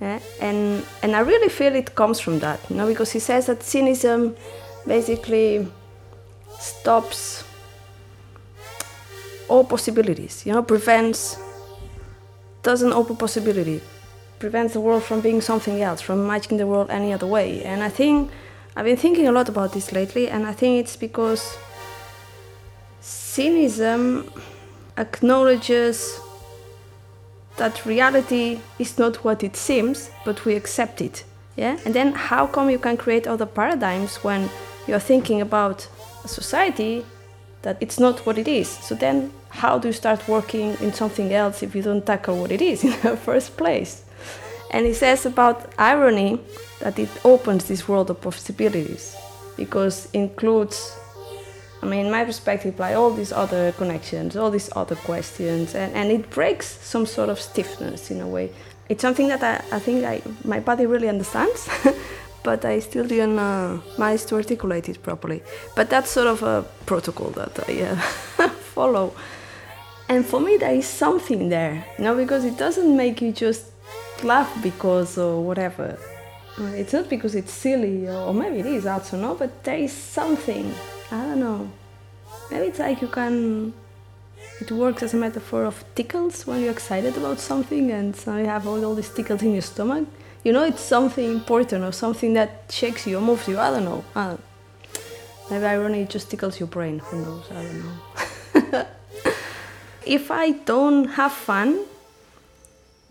[0.00, 0.20] Yeah?
[0.40, 3.62] And, and I really feel it comes from that, you know, because he says that
[3.62, 4.36] cynicism
[4.86, 5.66] basically
[6.58, 7.44] stops
[9.48, 11.38] all possibilities, you know, prevents,
[12.62, 13.80] doesn't open possibility,
[14.38, 17.62] prevents the world from being something else, from imagining the world any other way.
[17.64, 18.30] And I think
[18.74, 21.56] I've been thinking a lot about this lately, and I think it's because
[23.00, 24.30] cynicism
[24.98, 26.20] acknowledges
[27.56, 31.24] that reality is not what it seems, but we accept it.
[31.56, 31.78] Yeah?
[31.84, 34.50] And then how come you can create other paradigms when
[34.86, 35.88] you're thinking about
[36.24, 37.04] a society
[37.62, 38.68] that it's not what it is?
[38.68, 42.52] So then how do you start working in something else if you don't tackle what
[42.52, 44.04] it is in the first place?
[44.70, 46.40] And he says about irony
[46.80, 49.16] that it opens this world of possibilities
[49.56, 50.94] because includes
[51.82, 56.10] I mean, my perspective, like all these other connections, all these other questions, and, and
[56.10, 58.50] it breaks some sort of stiffness in a way.
[58.88, 61.68] It's something that I, I think I, my body really understands,
[62.42, 65.42] but I still didn't uh, manage to articulate it properly.
[65.74, 69.14] But that's sort of a protocol that I uh, follow.
[70.08, 73.66] And for me, there is something there, you know, because it doesn't make you just
[74.22, 75.98] laugh because or whatever.
[76.58, 80.72] It's not because it's silly, or maybe it is, also, no, but there is something
[81.10, 81.70] I don't know.
[82.50, 83.72] Maybe it's like you can.
[84.60, 88.46] It works as a metaphor of tickles when you're excited about something, and so you
[88.46, 90.08] have all, all these tickles in your stomach.
[90.44, 93.58] You know, it's something important or something that shakes you or moves you.
[93.58, 94.04] I don't know.
[94.14, 94.40] I don't
[95.50, 96.98] Maybe irony just tickles your brain.
[96.98, 97.44] Who knows?
[97.50, 97.84] I don't
[98.72, 98.86] know.
[100.06, 101.84] if I don't have fun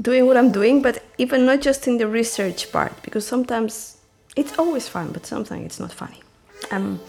[0.01, 3.97] doing what I'm doing, but even not just in the research part, because sometimes
[4.35, 6.21] it's always fun, but sometimes it's not funny.
[6.71, 6.99] Um,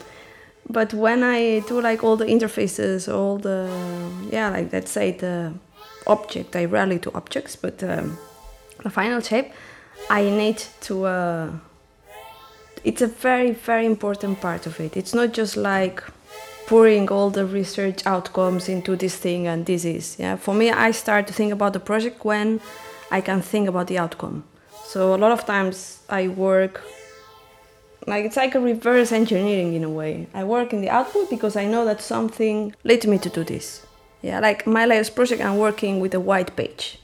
[0.68, 3.70] but when I do like all the interfaces, all the
[4.30, 5.52] yeah, like let's say the
[6.06, 8.18] object, I rarely do objects, but um,
[8.82, 9.52] the final shape,
[10.10, 11.06] I need to.
[11.06, 11.50] Uh,
[12.84, 14.96] it's a very very important part of it.
[14.96, 16.02] It's not just like
[16.66, 20.36] pouring all the research outcomes into this thing and this is yeah.
[20.36, 22.60] For me, I start to think about the project when
[23.10, 24.44] I can think about the outcome.
[24.84, 26.82] So a lot of times I work
[28.06, 30.26] like it's like a reverse engineering in a way.
[30.34, 33.86] I work in the output because I know that something led me to do this.
[34.22, 36.98] Yeah, like my latest project, I'm working with a white page.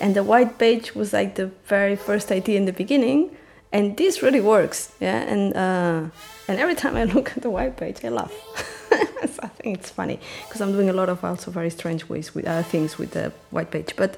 [0.00, 3.36] and the white page was like the very first idea in the beginning
[3.72, 6.02] and this really works yeah and uh,
[6.48, 8.32] and every time i look at the white page i laugh
[9.20, 12.34] so i think it's funny because i'm doing a lot of also very strange ways
[12.34, 14.16] with other things with the white page but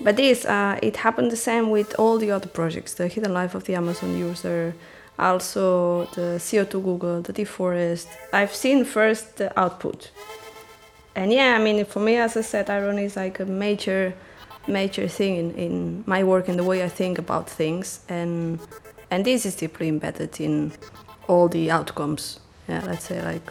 [0.00, 3.54] but this uh, it happened the same with all the other projects the hidden life
[3.54, 4.74] of the amazon user
[5.18, 10.10] also the co2 google the deforest i've seen first the output
[11.14, 14.14] and yeah i mean for me as i said irony is like a major
[14.66, 18.00] major thing in, in my work and the way I think about things.
[18.08, 18.58] And
[19.10, 20.72] and this is deeply embedded in
[21.28, 22.40] all the outcomes.
[22.68, 23.44] Yeah, let's say like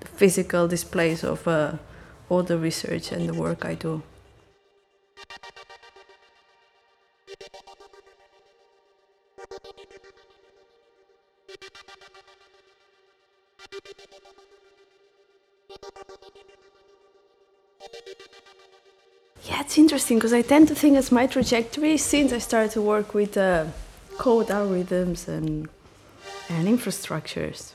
[0.00, 1.72] the physical displays of uh,
[2.28, 4.02] all the research and the work I do.
[19.44, 22.82] Yeah, it's interesting because I tend to think as my trajectory since I started to
[22.82, 23.66] work with uh,
[24.18, 25.68] code algorithms and
[26.50, 27.72] and infrastructures.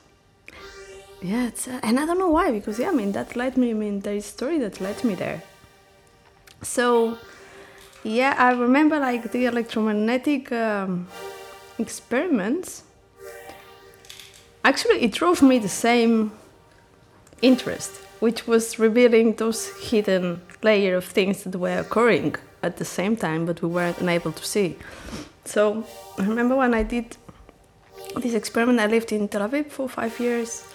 [1.21, 3.71] Yeah, it's, uh, and I don't know why because yeah, I mean that led me.
[3.71, 5.41] I mean there is story that led me there.
[6.61, 7.17] So
[8.03, 11.07] yeah, I remember like the electromagnetic um,
[11.79, 12.83] experiments.
[14.65, 16.31] Actually, it drove me the same
[17.43, 23.15] interest, which was revealing those hidden layer of things that were occurring at the same
[23.15, 24.77] time, but we weren't unable to see.
[25.45, 25.85] So
[26.17, 27.17] I remember when I did
[28.15, 30.65] this experiment, I lived in Tel Aviv for five years,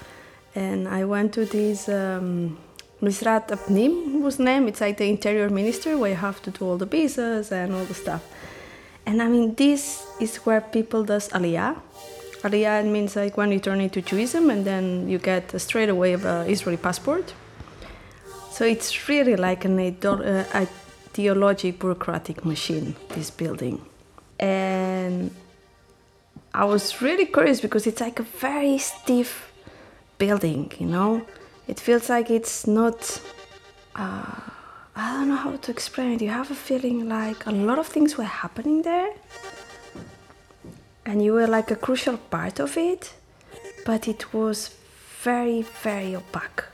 [0.54, 2.58] and I went to this um,
[3.00, 6.76] Misrad HaPnim, whose name it's like the interior minister, where you have to do all
[6.76, 8.22] the visas and all the stuff.
[9.06, 11.76] And I mean, this is where people does aliyah.
[12.42, 16.14] Aliyah means like when you turn into Judaism, and then you get a straight away
[16.14, 17.34] an Israeli passport.
[18.50, 20.66] So it's really like an uh,
[21.14, 23.80] ideologic bureaucratic machine, this building.
[24.38, 25.30] And
[26.54, 29.52] I was really curious because it's like a very stiff
[30.18, 31.22] building, you know?
[31.68, 33.20] It feels like it's not.
[33.94, 34.40] Uh,
[34.96, 36.22] I don't know how to explain it.
[36.22, 39.10] You have a feeling like a lot of things were happening there,
[41.08, 43.14] and you were like a crucial part of it,
[43.86, 44.74] but it was
[45.22, 46.64] very, very opaque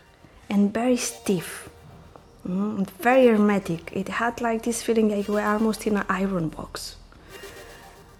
[0.50, 1.70] and very stiff.
[2.46, 3.92] Mm, very hermetic.
[3.92, 6.96] It had like this feeling like you were almost in an iron box.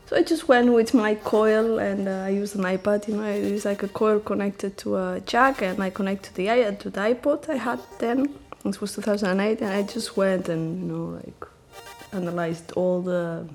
[0.06, 3.08] So I just went with my coil and uh, I used an iPod.
[3.08, 6.34] You know, I use like a coil connected to a jack and I connect to
[6.36, 6.46] the
[6.78, 8.32] to the iPod I had then.
[8.64, 11.44] This was 2008, and I just went and you know like
[12.12, 13.46] analyzed all the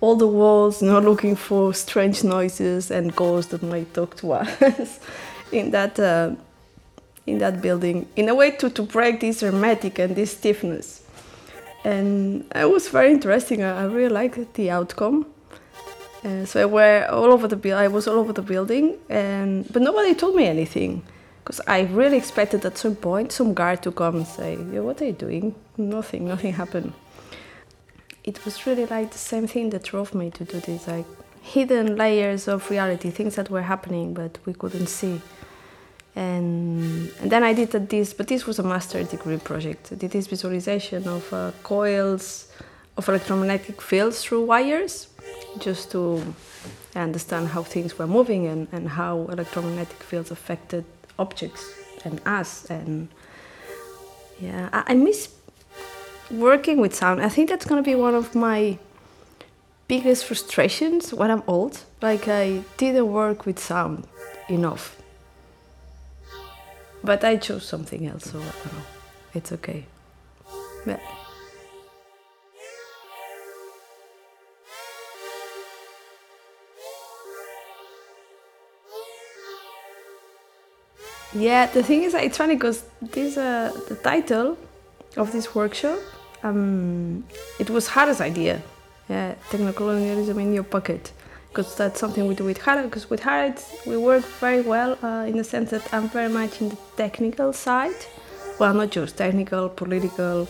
[0.00, 5.00] all the walls, know, looking for strange noises and ghosts that might talk to us
[5.52, 5.98] in that.
[5.98, 6.34] Uh,
[7.26, 11.02] in that building in a way to, to break this hermetic and this stiffness.
[11.84, 13.62] And it was very interesting.
[13.62, 15.26] I, I really liked the outcome.
[16.22, 19.80] Uh, so I were all over the I was all over the building, and but
[19.80, 21.02] nobody told me anything,
[21.42, 25.00] because I really expected at some point some guard to come and say, yeah, "What
[25.00, 26.28] are you doing?" Nothing.
[26.28, 26.92] Nothing happened.
[28.30, 31.08] It was really like the same thing that drove me to do this, like
[31.54, 35.16] hidden layers of reality, things that were happening but we couldn't see
[36.16, 39.92] and, and then I did this, but this was a master degree project.
[39.92, 42.48] I did this visualization of uh, coils
[42.96, 45.08] of electromagnetic fields through wires,
[45.58, 46.22] just to
[46.96, 50.84] understand how things were moving and, and how electromagnetic fields affected
[51.18, 51.72] objects
[52.04, 52.64] and us.
[52.68, 53.08] And
[54.40, 55.28] yeah, I, I miss
[56.30, 57.22] working with sound.
[57.22, 58.78] I think that's gonna be one of my
[59.88, 61.84] biggest frustrations when I'm old.
[62.00, 64.06] Like I didn't work with sound
[64.48, 64.96] enough
[67.02, 68.82] but I chose something else, so I don't know.
[69.34, 69.84] It's okay.
[70.86, 70.98] Yeah.
[81.32, 84.58] Yeah, the thing is, it's funny because this uh, the title
[85.16, 85.98] of this workshop,
[86.42, 87.24] um,
[87.58, 88.62] it was Hara's idea.
[89.08, 91.12] Yeah, technocolonialism in your pocket
[91.48, 92.84] because that's something we do with Hara.
[92.84, 93.54] Because with Hara,
[93.86, 97.52] we work very well uh, in the sense that I'm very much in the technical
[97.52, 98.06] side.
[98.58, 100.46] Well, not just technical, political,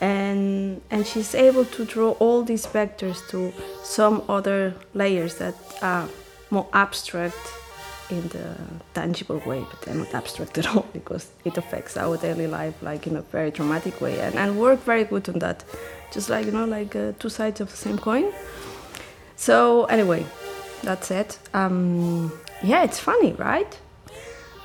[0.00, 3.52] and and she's able to draw all these vectors to
[3.82, 6.08] some other layers that are
[6.50, 7.36] more abstract
[8.10, 8.56] in the
[8.94, 13.06] tangible way, but they're not abstract at all because it affects our daily life like
[13.06, 15.64] in a very dramatic way, and, and work very good on that.
[16.12, 18.32] Just like you know, like uh, two sides of the same coin.
[19.36, 20.26] So anyway,
[20.82, 21.38] that's it.
[21.54, 22.32] Um,
[22.62, 23.78] yeah, it's funny, right?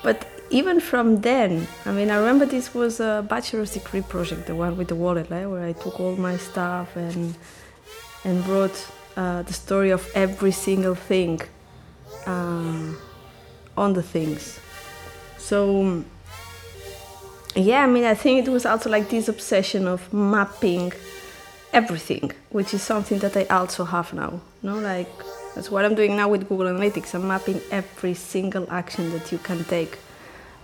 [0.03, 4.55] But even from then, I mean, I remember this was a bachelor's degree project, the
[4.55, 7.35] one with the wallet, right, where I took all my stuff and
[8.23, 8.87] and wrote
[9.17, 11.41] uh, the story of every single thing
[12.25, 12.93] uh,
[13.77, 14.59] on the things.
[15.37, 16.03] So
[17.55, 20.91] yeah, I mean, I think it was also like this obsession of mapping
[21.71, 24.41] everything, which is something that I also have now.
[24.61, 25.11] You know, like
[25.53, 27.13] that's what I'm doing now with Google Analytics.
[27.13, 29.97] I'm mapping every single action that you can take.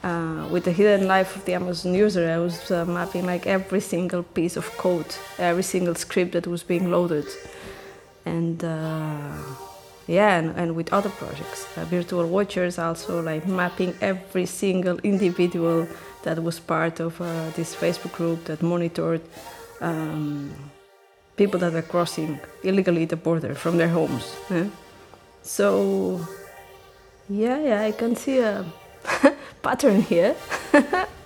[0.02, 3.82] Uh, with the hidden life of the Amazon user, I was uh, mapping like every
[3.82, 7.28] single piece of code, every single script that was being loaded,
[8.26, 9.34] and uh,
[10.10, 15.88] yeah, and, and, with other projects, uh, virtual watchers also like mapping every single individual
[16.24, 19.22] that was part of uh, this Facebook group that monitored.
[19.82, 20.52] Um,
[21.38, 24.36] people that are crossing illegally the border from their homes.
[24.50, 24.68] Eh?
[25.42, 26.20] So,
[27.30, 28.66] yeah, yeah, I can see a
[29.62, 30.36] pattern here.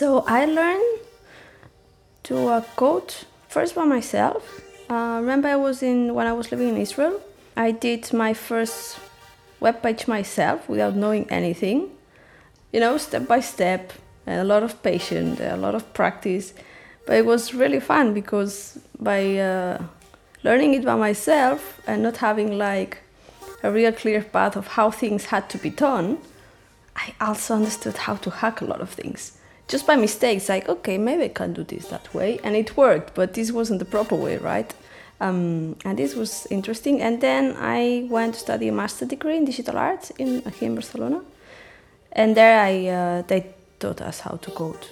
[0.00, 1.00] so I learned
[2.22, 3.14] to uh, code
[3.48, 4.62] first by myself.
[4.88, 7.20] Uh, remember, I was in when I was living in Israel.
[7.54, 8.98] I did my first
[9.60, 11.90] web page myself without knowing anything,
[12.72, 13.92] you know, step by step,
[14.26, 16.54] a lot of patience, a lot of practice.
[17.06, 19.82] But it was really fun because by uh,
[20.42, 23.02] learning it by myself and not having like
[23.62, 26.16] a real clear path of how things had to be done,
[26.96, 29.36] I also understood how to hack a lot of things.
[29.70, 32.40] Just by mistakes, like, okay, maybe I can do this that way.
[32.42, 34.74] And it worked, but this wasn't the proper way, right?
[35.20, 37.00] Um, and this was interesting.
[37.02, 40.74] And then I went to study a master degree in digital arts in here in
[40.74, 41.20] Barcelona,
[42.12, 43.46] and there I uh, they
[43.78, 44.86] taught us how to code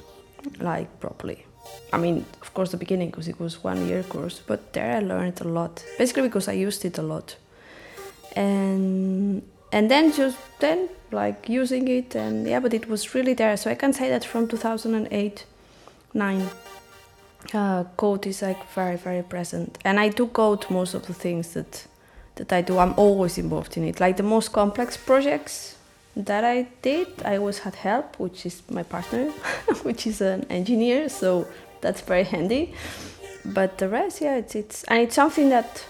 [0.61, 1.45] like properly.
[1.93, 5.01] I mean, of course, the beginning because it was one year course, but there I
[5.01, 5.83] learned a lot.
[5.99, 7.37] Basically, because I used it a lot,
[8.37, 9.43] and
[9.73, 13.57] and then just then like using it and yeah, but it was really there.
[13.57, 15.45] So I can say that from 2008,
[16.15, 16.49] nine
[17.55, 19.79] uh, code is like very very present.
[19.85, 21.87] And i do code most of the things that
[22.37, 22.79] that i do.
[22.79, 24.01] I'm always involved in it.
[24.01, 25.77] Like the most complex projects
[26.17, 29.31] that i did i always had help which is my partner
[29.85, 31.47] which is an engineer so
[31.81, 32.75] that's very handy.
[33.45, 35.85] But the rest yeah it's it's and it's something that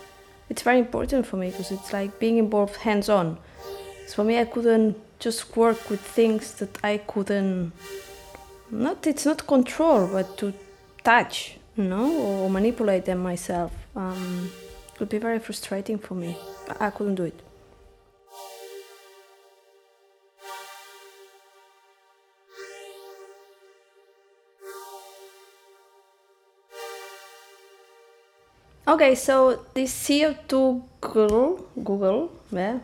[0.51, 3.39] it's very important for me because it's like being involved hands on
[4.15, 7.73] for me i couldn't just work with things that i couldn't
[8.71, 10.53] not it's not control but to
[11.09, 13.73] touch, you know, or manipulate them myself.
[13.97, 14.51] Um,
[14.93, 16.37] it would be very frustrating for me.
[16.79, 17.41] I couldn't do it.
[28.87, 32.79] Okay, so this CO2 Google, Google, yeah,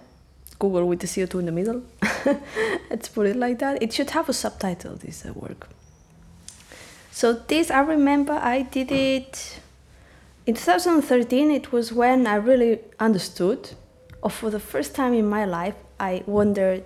[0.64, 1.82] Google with the CO2 in the middle.
[2.90, 3.82] Let's put it like that.
[3.82, 4.94] It should have a subtitle.
[4.96, 5.68] This uh, work.
[7.10, 9.60] So this I remember I did it
[10.46, 11.50] in 2013.
[11.50, 13.60] It was when I really understood,
[14.22, 16.84] or for the first time in my life, I wondered,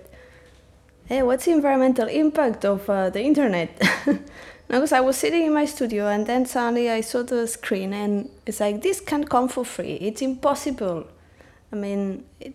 [1.05, 3.69] hey, what's the environmental impact of uh, the internet?
[4.67, 8.29] because I was sitting in my studio and then suddenly I saw the screen and
[8.45, 9.95] it's like this can't come for free.
[9.95, 11.07] It's impossible.
[11.71, 12.53] I mean, it,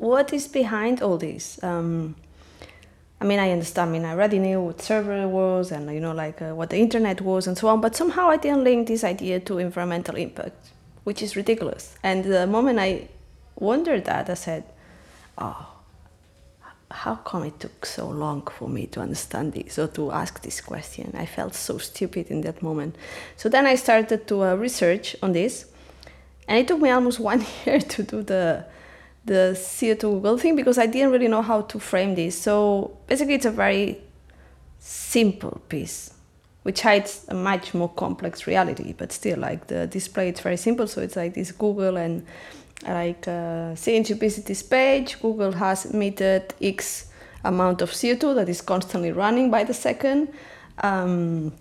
[0.00, 1.62] what is behind all this?
[1.62, 2.16] Um,
[3.20, 3.90] I mean, I understand.
[3.90, 6.78] I mean, I already knew what server was and you know, like uh, what the
[6.78, 7.82] internet was and so on.
[7.82, 10.70] But somehow I didn't link this idea to environmental impact,
[11.04, 11.94] which is ridiculous.
[12.02, 13.08] And the moment I
[13.56, 14.64] wondered that, I said,
[15.36, 15.68] "Oh,
[16.90, 20.62] how come it took so long for me to understand this or to ask this
[20.62, 22.96] question?" I felt so stupid in that moment.
[23.36, 25.66] So then I started to uh, research on this,
[26.48, 28.64] and it took me almost one year to do the
[29.24, 32.40] the CO2 Google thing because I didn't really know how to frame this.
[32.40, 33.98] So basically, it's a very
[34.78, 36.14] simple piece,
[36.62, 38.94] which hides a much more complex reality.
[38.96, 40.86] But still, like the display, it's very simple.
[40.86, 42.26] So it's like this Google and
[42.86, 47.10] like uh, since you visit this page, Google has emitted X
[47.44, 50.32] amount of CO2 that is constantly running by the second.
[50.78, 51.52] Um,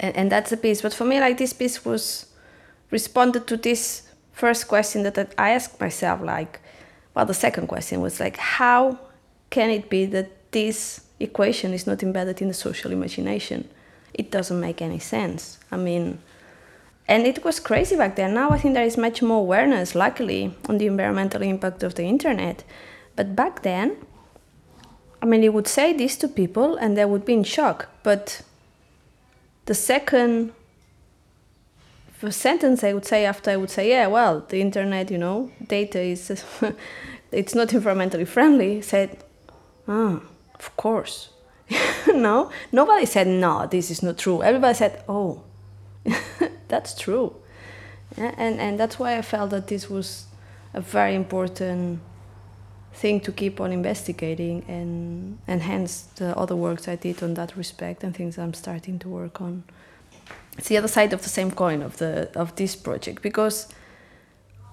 [0.00, 0.82] and, and that's the piece.
[0.82, 2.26] But for me, like this piece was
[2.90, 4.02] responded to this
[4.32, 6.60] first question that, that I asked myself, like,
[7.14, 8.98] well, the second question was like, how
[9.50, 13.68] can it be that this equation is not embedded in the social imagination?
[14.12, 15.58] It doesn't make any sense.
[15.70, 16.18] I mean,
[17.06, 18.34] and it was crazy back then.
[18.34, 22.04] Now I think there is much more awareness, luckily, on the environmental impact of the
[22.04, 22.64] internet.
[23.16, 23.96] But back then,
[25.22, 27.88] I mean, you would say this to people and they would be in shock.
[28.02, 28.42] But
[29.66, 30.52] the second
[32.26, 35.50] a sentence I would say after I would say, yeah, well, the internet, you know,
[35.66, 36.30] data is,
[37.32, 39.22] it's not environmentally friendly, said,
[39.88, 40.20] ah,
[40.54, 41.30] of course.
[42.08, 44.42] no, nobody said, no, this is not true.
[44.42, 45.42] Everybody said, oh,
[46.68, 47.34] that's true.
[48.16, 50.26] Yeah, and, and that's why I felt that this was
[50.72, 52.00] a very important
[52.92, 57.56] thing to keep on investigating and and hence the other works I did on that
[57.56, 59.64] respect and things I'm starting to work on.
[60.58, 63.68] It's the other side of the same coin of the of this project because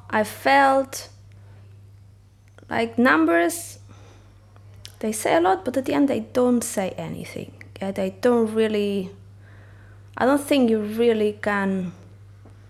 [0.09, 1.09] I felt
[2.69, 3.79] like numbers
[4.99, 7.63] they say a lot but at the end they don't say anything.
[7.81, 9.09] Yeah, they don't really
[10.17, 11.93] I don't think you really can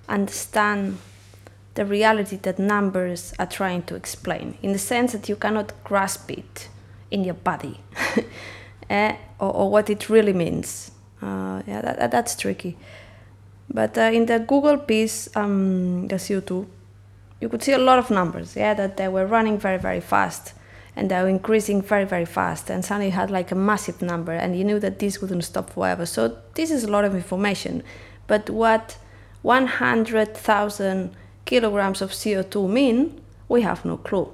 [0.07, 0.97] understand
[1.73, 6.29] the reality that numbers are trying to explain, in the sense that you cannot grasp
[6.29, 6.67] it
[7.09, 7.79] in your body
[8.89, 10.91] eh, or, or, what it really means.
[11.21, 12.77] Uh, yeah, that, that's tricky.
[13.73, 16.67] But uh, in the Google piece, um, the CO2,
[17.39, 20.53] you could see a lot of numbers, yeah, that they were running very, very fast
[20.95, 22.69] and they were increasing very, very fast.
[22.69, 25.69] And suddenly you had like a massive number, and you knew that this wouldn't stop
[25.69, 26.05] forever.
[26.05, 27.83] So this is a lot of information.
[28.27, 28.97] But what
[29.41, 31.15] 100,000
[31.45, 34.31] kilograms of CO2 mean, we have no clue,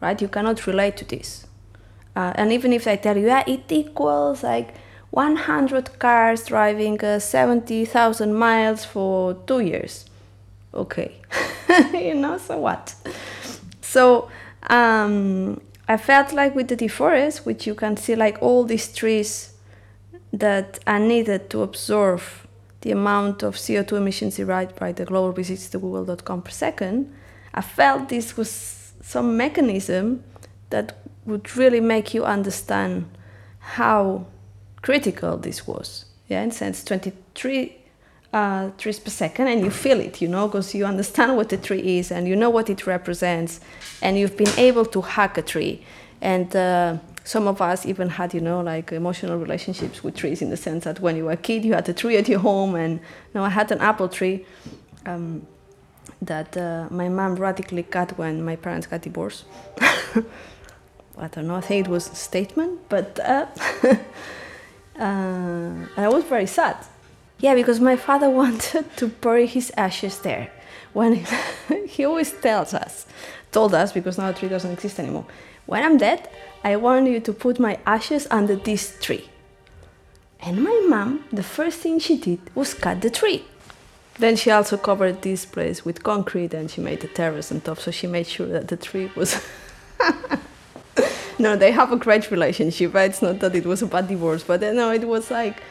[0.00, 0.20] right?
[0.20, 1.46] You cannot relate to this.
[2.14, 4.74] Uh, and even if I tell you, yeah, it equals like
[5.12, 10.06] 100 cars driving uh, 70,000 miles for two years.
[10.74, 11.12] Okay,
[11.92, 12.94] you know, so what?
[13.82, 14.30] So
[14.70, 19.52] um, I felt like with the deforest, which you can see like all these trees
[20.32, 22.22] that are needed to absorb
[22.80, 27.12] the amount of CO2 emissions derived by the global visits to google.com per second,
[27.52, 30.24] I felt this was some mechanism
[30.70, 30.96] that
[31.26, 33.04] would really make you understand
[33.58, 34.26] how
[34.82, 36.04] critical this was.
[36.28, 37.76] Yeah, in sense 23
[38.32, 41.56] uh, trees per second, and you feel it, you know, because you understand what the
[41.56, 43.60] tree is and you know what it represents,
[44.00, 45.84] and you've been able to hack a tree.
[46.20, 50.50] And uh, some of us even had, you know, like emotional relationships with trees in
[50.50, 52.74] the sense that when you were a kid, you had a tree at your home,
[52.74, 54.46] and you know, I had an apple tree
[55.04, 55.46] um,
[56.22, 59.44] that uh, my mom radically cut when my parents got divorced.
[61.18, 61.56] I don't know.
[61.56, 63.46] I think it was a statement, but uh,
[65.02, 66.76] uh, I was very sad.
[67.40, 70.50] Yeah, because my father wanted to bury his ashes there.
[70.92, 71.24] When
[71.88, 73.06] he always tells us,
[73.50, 75.26] told us, because now the tree doesn't exist anymore.
[75.66, 76.28] When I'm dead,
[76.64, 79.28] I want you to put my ashes under this tree.
[80.40, 83.44] And my mom, the first thing she did was cut the tree.
[84.18, 87.78] Then she also covered this place with concrete and she made a terrace on top,
[87.78, 89.44] so she made sure that the tree was.
[91.38, 92.94] no, they have a great relationship.
[92.94, 95.62] It's not that it was a bad divorce, but uh, no, it was like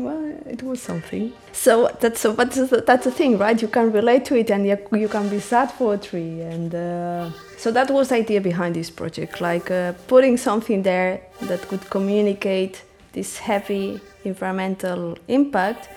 [0.00, 1.32] well, it was something.
[1.52, 2.52] So that's so, but
[2.86, 3.60] that's the thing, right?
[3.60, 6.74] You can relate to it, and you, you can be sad for a tree, and
[6.74, 11.60] uh, so that was the idea behind this project, like uh, putting something there that
[11.68, 12.82] could communicate
[13.12, 15.88] this heavy environmental impact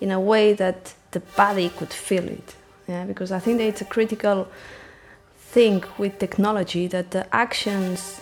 [0.00, 2.54] in a way that the body could feel it.
[2.88, 4.48] Yeah, because I think that it's a critical
[5.52, 8.20] thing with technology that the actions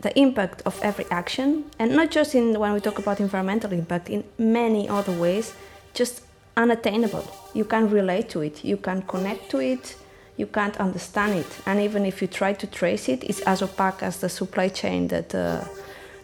[0.00, 4.08] the impact of every action, and not just in when we talk about environmental impact,
[4.08, 5.54] in many other ways,
[5.92, 6.22] just
[6.56, 7.24] unattainable.
[7.52, 9.96] You can't relate to it, you can't connect to it,
[10.36, 14.02] you can't understand it, and even if you try to trace it, it's as opaque
[14.02, 15.64] as the supply chain that uh,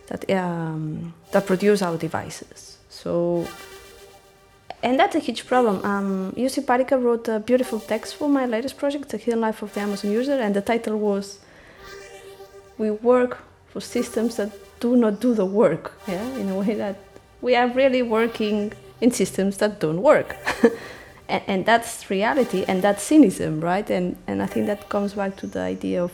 [0.07, 2.79] that um, that produce our devices.
[2.89, 3.47] So.
[4.85, 5.83] And that's a huge problem.
[5.83, 9.73] Um, Jussi Parikka wrote a beautiful text for my latest project, The Hidden Life of
[9.73, 11.39] the Amazon User, and the title was
[12.77, 16.97] We Work for systems that do not do the work, yeah, in a way that
[17.41, 20.37] we are really working in systems that don't work.
[21.31, 23.89] and, and, that's reality and that's cynicism, right?
[23.89, 26.13] And, and I think that comes back to the idea of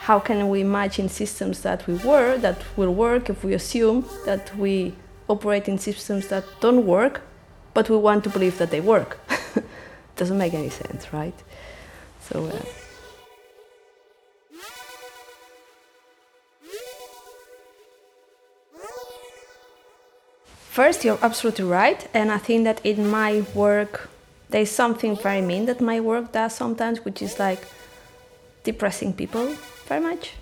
[0.00, 4.54] how can we imagine systems that we were, that will work if we assume that
[4.58, 4.94] we
[5.28, 7.22] operate in systems that don't work,
[7.74, 9.18] but we want to believe that they work.
[10.16, 11.34] Doesn't make any sense, right?
[12.20, 12.46] So.
[12.46, 12.62] Uh,
[20.72, 24.08] First, you're absolutely right, and I think that in my work,
[24.48, 27.62] there's something very mean that my work does sometimes, which is like
[28.64, 29.54] depressing people
[29.86, 30.32] very much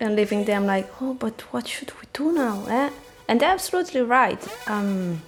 [0.00, 2.64] and leaving them like, oh, but what should we do now?
[2.66, 2.90] Eh?
[3.28, 4.40] And they're absolutely right.
[4.66, 5.20] Um,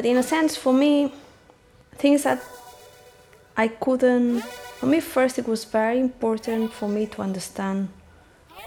[0.00, 1.12] but in a sense, for me,
[1.96, 2.42] things that
[3.54, 4.40] I couldn't,
[4.78, 7.90] for me, first, it was very important for me to understand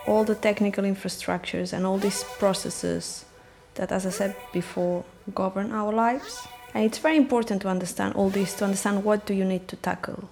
[0.05, 3.25] all the technical infrastructures and all these processes
[3.73, 6.47] that, as I said before, govern our lives.
[6.75, 9.75] And it's very important to understand all this, to understand what do you need to
[9.75, 10.29] tackle.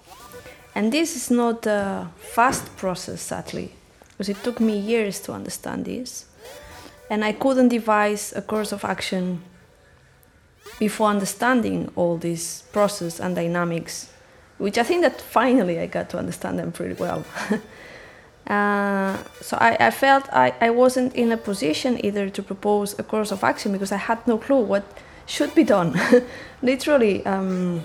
[0.76, 3.72] And this is not a fast process, sadly,
[4.10, 6.26] because it took me years to understand this.
[7.10, 9.42] And I couldn't devise a course of action
[10.78, 14.10] before understanding all this process and dynamics,
[14.58, 17.24] which I think that finally I got to understand them pretty well.
[18.46, 23.02] uh, so I, I felt I, I wasn't in a position either to propose a
[23.02, 24.84] course of action because I had no clue what
[25.26, 25.98] should be done.
[26.62, 27.84] Literally, um,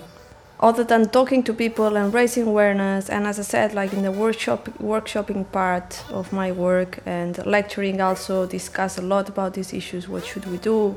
[0.60, 4.10] other than talking to people and raising awareness, and as I said, like in the
[4.10, 10.08] workshop workshopping part of my work and lecturing, also discuss a lot about these issues.
[10.08, 10.96] What should we do?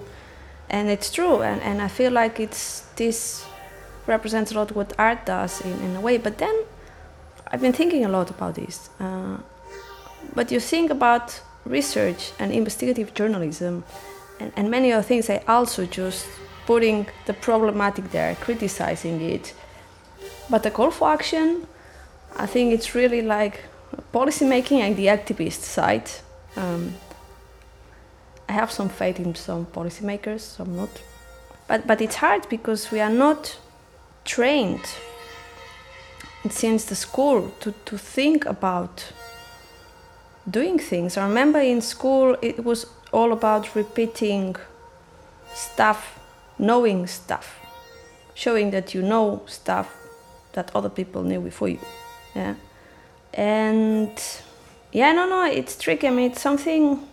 [0.72, 3.45] And it's true, and, and I feel like it's this
[4.07, 6.17] represents a lot what art does in, in a way.
[6.17, 6.55] But then
[7.47, 8.89] I've been thinking a lot about this.
[8.99, 9.38] Uh,
[10.34, 13.84] but you think about research and investigative journalism
[14.39, 16.26] and, and many other things, I also just
[16.65, 19.53] putting the problematic there, criticizing it.
[20.49, 21.67] But the call for action,
[22.38, 23.65] I think it's really like
[24.11, 26.09] policy making and the activist side.
[26.55, 26.95] Um,
[28.52, 31.02] I have some faith in some policymakers, some not.
[31.70, 33.58] But, but it's hard because we are not
[34.26, 34.86] trained
[36.49, 39.14] since the school to, to think about
[40.49, 41.16] doing things.
[41.16, 44.58] I remember in school it was all about repeating
[45.54, 46.20] stuff,
[46.60, 47.58] knowing stuff,
[48.34, 49.95] showing that you know stuff
[50.52, 51.80] that other people knew before you.
[52.36, 52.56] Yeah.
[53.34, 54.12] And
[54.91, 56.08] yeah, no, no, it's tricky.
[56.08, 57.08] I mean, it's something.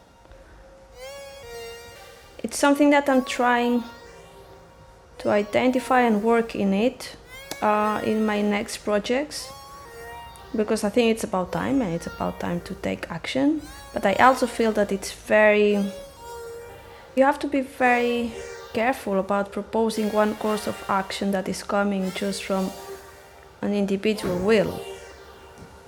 [2.43, 3.83] It's something that I'm trying
[5.19, 7.17] to identify and work in it
[7.61, 9.51] uh, in my next projects
[10.55, 13.61] because I think it's about time and it's about time to take action.
[13.93, 15.73] But I also feel that it's very.
[17.17, 18.33] You have to be very
[18.73, 22.71] careful about proposing one course of action that is coming just from
[23.61, 24.81] an individual will.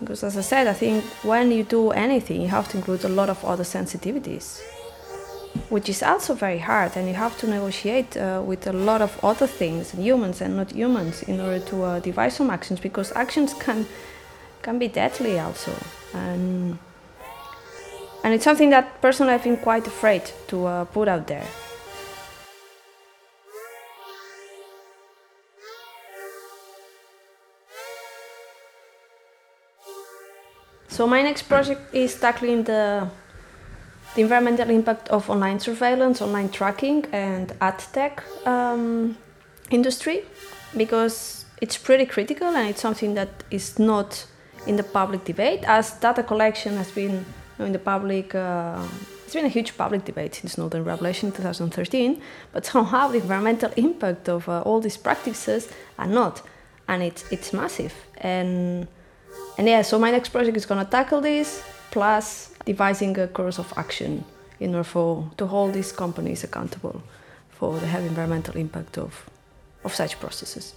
[0.01, 3.09] Because, as I said, I think when you do anything, you have to include a
[3.09, 4.61] lot of other sensitivities,
[5.69, 9.19] which is also very hard, and you have to negotiate uh, with a lot of
[9.25, 13.55] other things, humans and not humans, in order to uh, devise some actions, because actions
[13.55, 13.87] can
[14.63, 15.73] can be deadly also.
[16.15, 16.79] And
[18.23, 21.47] and it's something that personally I've been quite afraid to uh, put out there.
[30.89, 33.09] So my next project is tackling the,
[34.15, 39.17] the environmental impact of online surveillance, online tracking, and ad tech um,
[39.71, 40.25] industry
[40.77, 44.27] because it's pretty critical and it's something that is not
[44.67, 47.25] in the public debate as data collection has been
[47.59, 48.35] in the public.
[48.35, 48.83] Uh,
[49.25, 52.21] it's been a huge public debate since Snowden Revelation in 2013,
[52.53, 56.43] but somehow the environmental impact of uh, all these practices are not,
[56.89, 57.95] and it's it's massive.
[58.19, 58.89] And
[59.57, 63.73] and yeah, so my next project is gonna tackle this, plus devising a course of
[63.77, 64.25] action
[64.59, 67.03] in order for to hold these companies accountable
[67.51, 69.29] for the heavy environmental impact of
[69.85, 70.75] of such processes.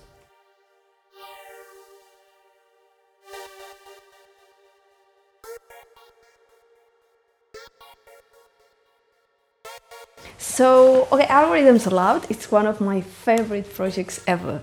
[10.38, 14.62] So, okay, Algorithms Allowed, it's one of my favorite projects ever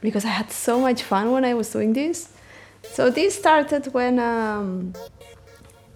[0.00, 2.30] because I had so much fun when I was doing this.
[2.82, 4.94] So this started when um,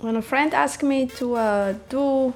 [0.05, 2.35] when a friend asked me to uh, do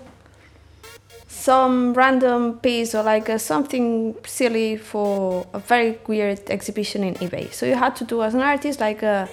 [1.28, 7.52] some random piece or like uh, something silly for a very weird exhibition in eBay.
[7.52, 9.28] So you had to do as an artist like a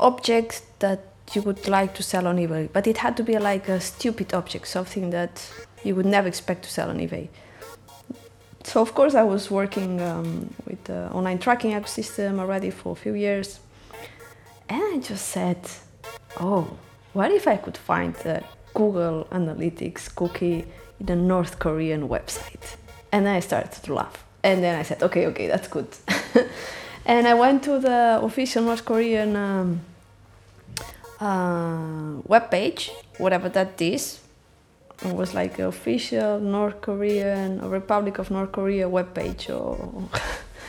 [0.00, 1.00] object that
[1.32, 4.34] you would like to sell on eBay, but it had to be like a stupid
[4.34, 5.48] object, something that
[5.84, 7.28] you would never expect to sell on eBay.
[8.64, 12.96] So of course I was working um, with the online tracking ecosystem already for a
[12.96, 13.60] few years,
[14.68, 15.58] and I just said,
[16.40, 16.76] "Oh,
[17.12, 18.42] what if I could find the
[18.74, 20.64] Google Analytics cookie
[21.00, 22.76] in a North Korean website?"
[23.12, 25.88] And then I started to laugh, and then I said, "Okay, okay, that's good."
[27.06, 29.80] and I went to the official North Korean um,
[31.20, 34.22] uh, web page, whatever that is,
[35.04, 40.08] it was like an official North Korean or Republic of North Korea webpage or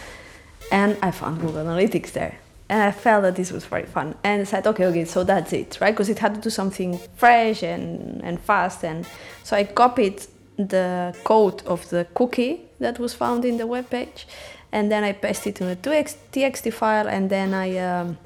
[0.72, 2.40] and I found Google Analytics there.
[2.74, 4.16] And I felt that this was very fun.
[4.24, 5.94] And I said, okay, okay, so that's it, right?
[5.94, 8.84] Because it had to do something fresh and, and fast.
[8.84, 9.06] And
[9.44, 10.26] so I copied
[10.58, 14.26] the code of the cookie that was found in the web page.
[14.72, 17.08] And then I pasted it in a TXT file.
[17.08, 18.18] And then I, um,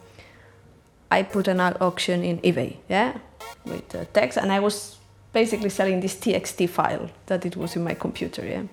[1.12, 3.18] I put an auction in eBay, yeah,
[3.66, 4.38] with the text.
[4.38, 4.96] And I was
[5.34, 8.64] basically selling this txt file that it was in my computer, yeah,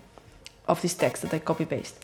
[0.68, 1.98] of this text that I copy paste.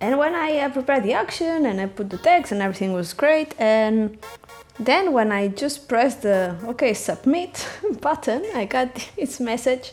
[0.00, 3.12] And when I uh, prepared the auction and I put the text and everything was
[3.14, 4.18] great, and
[4.78, 7.66] then when I just pressed the okay submit
[8.00, 9.92] button, I got this message: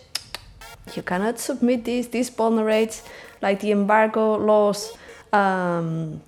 [0.96, 2.08] you cannot submit this.
[2.08, 3.04] This vulnerates
[3.42, 4.98] like the embargo laws
[5.32, 6.22] um,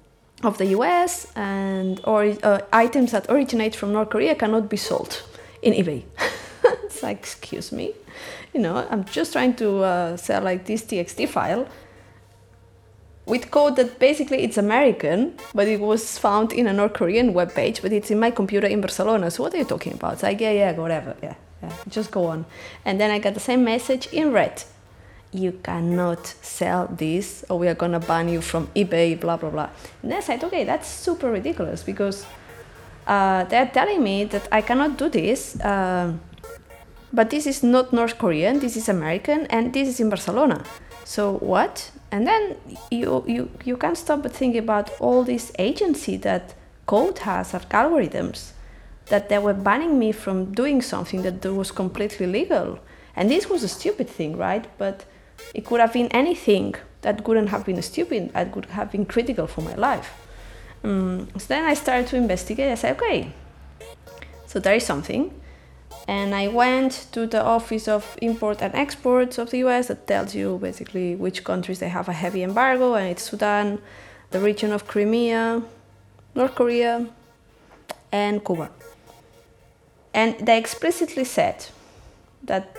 [0.43, 1.31] of the U.S.
[1.35, 5.21] and or uh, items that originate from North Korea cannot be sold
[5.61, 6.03] in eBay.
[6.63, 7.93] it's like excuse me,
[8.53, 11.67] you know, I'm just trying to uh, sell like this TXT file
[13.25, 17.81] with code that basically it's American, but it was found in a North Korean webpage,
[17.81, 19.31] but it's in my computer in Barcelona.
[19.31, 20.13] So what are you talking about?
[20.13, 22.45] It's like, yeah, yeah, whatever, yeah, yeah, just go on.
[22.85, 24.63] And then I got the same message in red.
[25.31, 29.69] You cannot sell this, or we are gonna ban you from eBay, blah blah blah.
[30.03, 32.25] And I said, okay, that's super ridiculous because
[33.07, 35.59] uh, they're telling me that I cannot do this.
[35.59, 36.13] Uh,
[37.11, 40.63] but this is not North Korean, this is American, and this is in Barcelona.
[41.05, 41.91] So what?
[42.15, 42.55] And then
[42.91, 46.53] you you you can't stop but about all this agency that
[46.85, 48.53] code has or algorithms
[49.07, 52.79] that they were banning me from doing something that was completely legal.
[53.17, 54.65] And this was a stupid thing, right?
[54.77, 55.03] But
[55.53, 58.31] it could have been anything that couldn't have been stupid.
[58.33, 60.09] That could have been critical for my life.
[60.85, 62.71] Um, so then I started to investigate.
[62.71, 63.33] I said, okay,
[64.47, 65.33] so there is something
[66.07, 70.35] and I went to the Office of Import and Exports of the US that tells
[70.35, 73.79] you basically which countries they have a heavy embargo, and it's Sudan,
[74.31, 75.63] the region of Crimea,
[76.35, 77.07] North Korea,
[78.11, 78.69] and Cuba.
[80.13, 81.65] And they explicitly said
[82.43, 82.75] that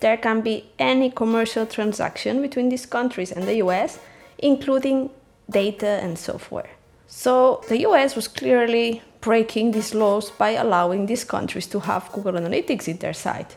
[0.00, 3.98] there can be any commercial transaction between these countries and the US,
[4.38, 5.10] including
[5.48, 6.70] data and software.
[7.06, 12.32] So the US was clearly breaking these laws by allowing these countries to have Google
[12.32, 13.56] Analytics in their site.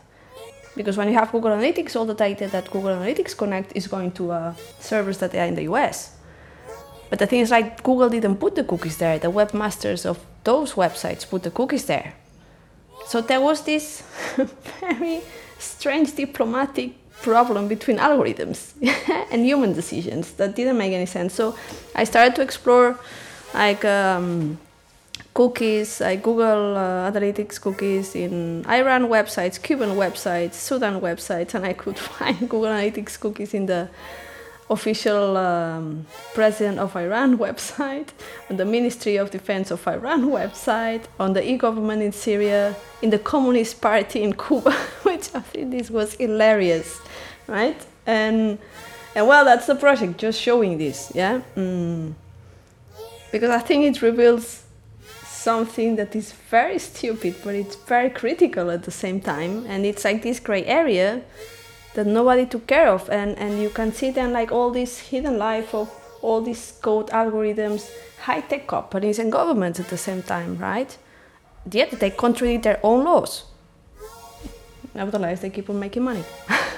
[0.76, 4.12] Because when you have Google Analytics, all the data that Google Analytics connect is going
[4.14, 6.18] to uh, servers that are in the US.
[7.10, 9.20] But the thing is, like, Google didn't put the cookies there.
[9.20, 12.16] The webmasters of those websites put the cookies there.
[13.06, 14.02] So there was this
[14.80, 15.22] very
[15.60, 18.74] strange diplomatic problem between algorithms
[19.32, 21.36] and human decisions that didn't make any sense.
[21.36, 21.56] So
[21.96, 22.98] I started to explore,
[23.54, 24.58] like, um,
[25.34, 26.02] cookies.
[26.02, 31.98] I Google uh, Analytics cookies in Iran websites, Cuban websites, Sudan websites, and I could
[32.18, 33.90] find Google Analytics cookies in the
[34.70, 38.10] official um, president of Iran website,
[38.50, 43.20] on the Ministry of Defense of Iran website, on the e-government in Syria, in the
[43.20, 44.72] Communist Party in Cuba,
[45.04, 47.00] which I think this was hilarious,
[47.48, 47.80] right?
[48.06, 48.60] And
[49.16, 51.42] and well, that's the project, just showing this, yeah.
[51.56, 52.14] Mm.
[53.32, 54.64] Because I think it reveals
[55.44, 59.66] something that is very stupid, but it's very critical at the same time.
[59.68, 61.22] And it's like this gray area
[61.96, 63.10] that nobody took care of.
[63.10, 65.90] And, and you can see then like all this hidden life of
[66.22, 67.90] all these code algorithms,
[68.22, 70.98] high tech companies and governments at the same time, right?
[71.70, 73.44] Yet they contradict their own laws.
[74.96, 76.24] Nevertheless, they keep on making money.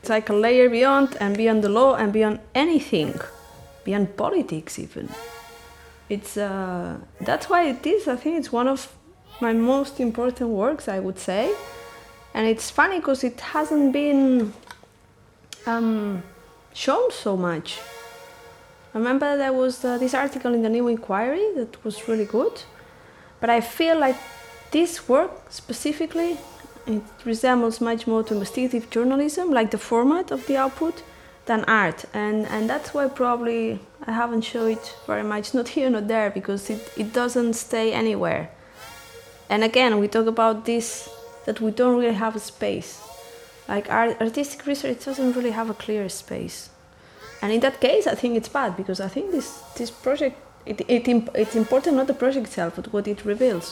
[0.00, 3.20] it's like a layer beyond and beyond the law and beyond anything,
[3.84, 5.08] beyond politics even
[6.10, 8.08] it's uh, that's why it is.
[8.08, 8.92] I think it's one of
[9.40, 11.54] my most important works, I would say.
[12.34, 14.52] And it's funny because it hasn't been
[15.66, 16.22] um,
[16.74, 17.78] shown so much.
[18.94, 22.62] I remember there was uh, this article in the New Inquiry that was really good,
[23.40, 24.16] but I feel like
[24.72, 26.38] this work specifically
[26.86, 31.02] it resembles much more to investigative journalism, like the format of the output,
[31.50, 33.80] than art and and that's why probably
[34.10, 37.86] I haven't shown it very much not here not there because it, it doesn't stay
[37.92, 38.42] anywhere.
[39.52, 41.08] And again we talk about this
[41.46, 42.90] that we don't really have a space.
[43.68, 46.70] Like art, artistic research doesn't really have a clear space.
[47.42, 49.48] And in that case I think it's bad because I think this
[49.78, 50.36] this project
[50.66, 51.02] it, it,
[51.42, 53.66] it's important not the project itself but what it reveals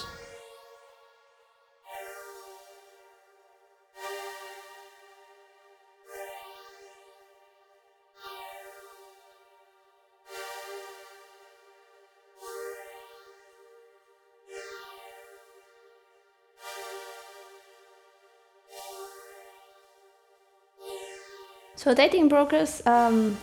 [21.89, 23.39] So dating brokers um,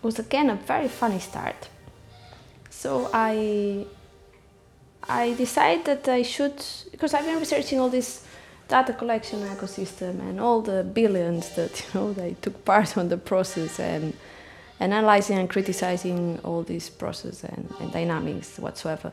[0.00, 1.68] was again a very funny start.
[2.70, 3.84] So I
[5.06, 8.24] I decided that I should because I've been researching all this
[8.68, 13.18] data collection ecosystem and all the billions that you know they took part on the
[13.18, 14.14] process and
[14.80, 19.12] analyzing and criticizing all this process and, and dynamics whatsoever.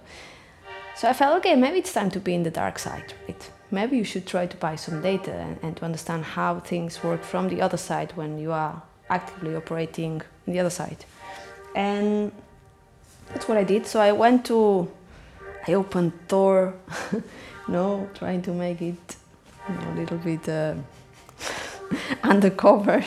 [0.97, 3.51] So I felt okay, maybe it's time to be in the dark side, right?
[3.71, 7.23] maybe you should try to buy some data and, and, to understand how things work
[7.23, 11.05] from the other side when you are actively operating on the other side.
[11.75, 12.31] and
[13.29, 13.85] that's what I did.
[13.87, 14.89] So I went to,
[15.67, 16.73] I opened Tor,
[17.67, 19.15] no, trying to make it
[19.67, 20.75] you know, a little bit uh,
[22.23, 23.03] undercover.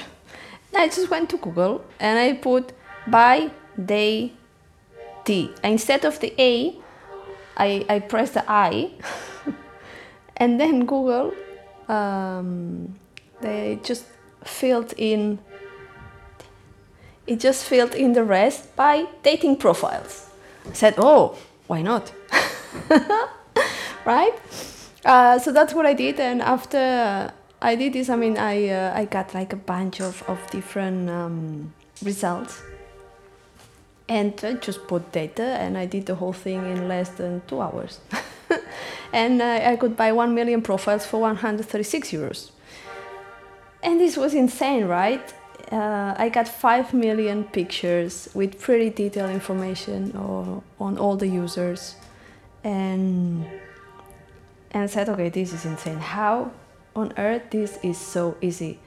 [0.74, 2.72] I just went to Google and I put
[3.06, 3.50] by
[3.82, 4.32] day
[5.24, 5.50] T.
[5.64, 6.76] Instead of the A,
[7.58, 8.90] I, I pressed the I,
[10.36, 11.34] and then Google,
[11.88, 12.94] um,
[13.40, 14.04] they just
[14.44, 15.38] filled in
[17.28, 20.30] it just filled in the rest by dating profiles.
[20.68, 21.36] I said, oh,
[21.66, 22.10] why not?
[24.06, 24.32] right?
[25.04, 28.92] Uh, so that's what I did, and after I did this, I mean, I uh,
[28.94, 32.62] I got like a bunch of of different um, results,
[34.08, 37.60] and I just put data, and I did the whole thing in less than two
[37.60, 38.00] hours,
[39.12, 42.50] and uh, I could buy one million profiles for 136 euros.
[43.82, 45.32] And this was insane, right?
[45.72, 51.96] uh, I got 5 million pictures with pretty detailed information or, on all the users
[52.64, 53.46] and
[54.70, 56.50] and said okay this is insane how
[56.94, 58.78] on earth this is so easy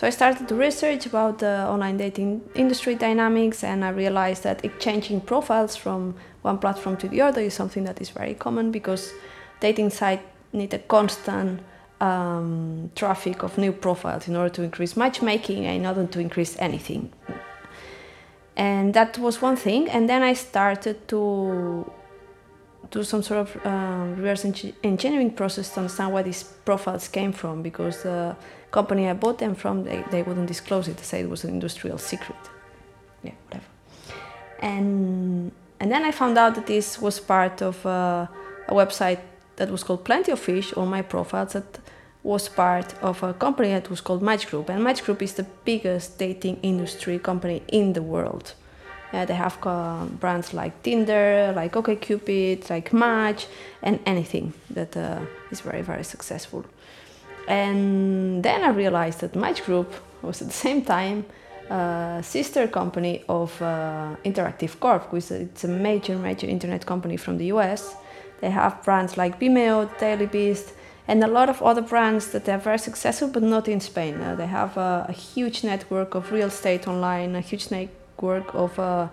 [0.00, 4.64] so I started to research about the online dating industry dynamics and I realized that
[4.64, 9.12] exchanging profiles from one platform to the other is something that is very common because
[9.60, 10.22] dating sites
[10.54, 11.60] need a constant
[12.00, 16.56] um, traffic of new profiles in order to increase matchmaking and in order to increase
[16.58, 17.12] anything.
[18.56, 19.90] And that was one thing.
[19.90, 21.92] And then I started to
[22.90, 24.46] do some sort of uh, reverse
[24.82, 28.34] engineering process to understand where these profiles came from because the
[28.70, 30.96] company I bought them from, they, they wouldn't disclose it.
[30.96, 32.38] They say it was an industrial secret.
[33.22, 33.66] Yeah, whatever.
[34.60, 38.26] And, and then I found out that this was part of uh,
[38.68, 39.20] a website
[39.56, 41.78] that was called Plenty of Fish on my profiles that
[42.22, 44.68] was part of a company that was called Match Group.
[44.68, 48.54] And Match Group is the biggest dating industry company in the world.
[49.12, 53.46] Uh, they have uh, brands like Tinder, like OkCupid, like Match,
[53.82, 56.64] and anything that uh, is very, very successful.
[57.48, 61.24] And then I realized that Match Group was at the same time
[61.68, 67.16] a sister company of uh, Interactive Corp, which is it's a major, major internet company
[67.16, 67.96] from the US
[68.40, 70.72] they have brands like Vimeo, Daily Beast,
[71.06, 74.20] and a lot of other brands that are very successful, but not in Spain.
[74.20, 78.78] Uh, they have a, a, huge network of real estate online, a huge network of
[78.78, 79.08] uh,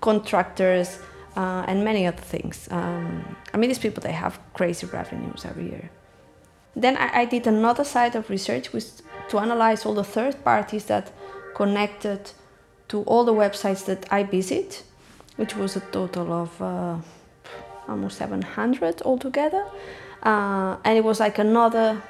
[0.00, 0.98] contractors,
[1.36, 2.68] uh, and many other things.
[2.70, 5.90] Um, I mean, these people they have crazy revenues every year.
[6.76, 8.70] Then I, I did another side of research
[9.28, 11.12] to analyze all the third parties that
[11.54, 12.32] connected
[12.88, 14.82] to all the websites that I visit,
[15.36, 16.96] which was a total of uh,
[17.88, 19.64] almost 700 altogether.
[20.22, 22.02] Uh, and it was like another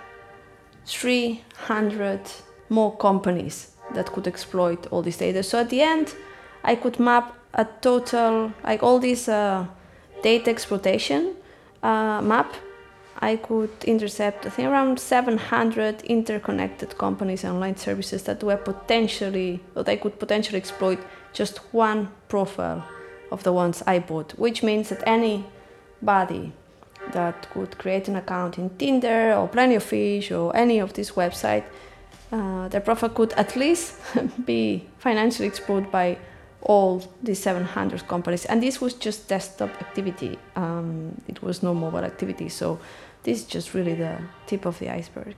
[0.86, 2.20] 300
[2.68, 5.42] more companies that could exploit all this data.
[5.42, 6.14] So at the end,
[6.62, 9.66] I could map a total, like all this uh,
[10.22, 11.34] data exploitation
[11.82, 12.54] uh, map.
[13.18, 19.60] I could intercept, I think, around 700 interconnected companies and online services that were potentially,
[19.74, 20.98] or they could potentially exploit
[21.32, 22.84] just one profile
[23.30, 25.44] of the ones I bought, which means that any
[26.02, 26.52] body
[27.12, 31.12] that could create an account in Tinder or Plenty of Fish or any of these
[31.12, 31.64] websites,
[32.32, 33.96] uh, their profile could at least
[34.44, 36.18] be financially exploited by
[36.64, 38.46] all the 700 companies.
[38.46, 40.38] And this was just desktop activity.
[40.56, 42.48] Um, it was no mobile activity.
[42.48, 42.78] So
[43.22, 45.36] this is just really the tip of the iceberg.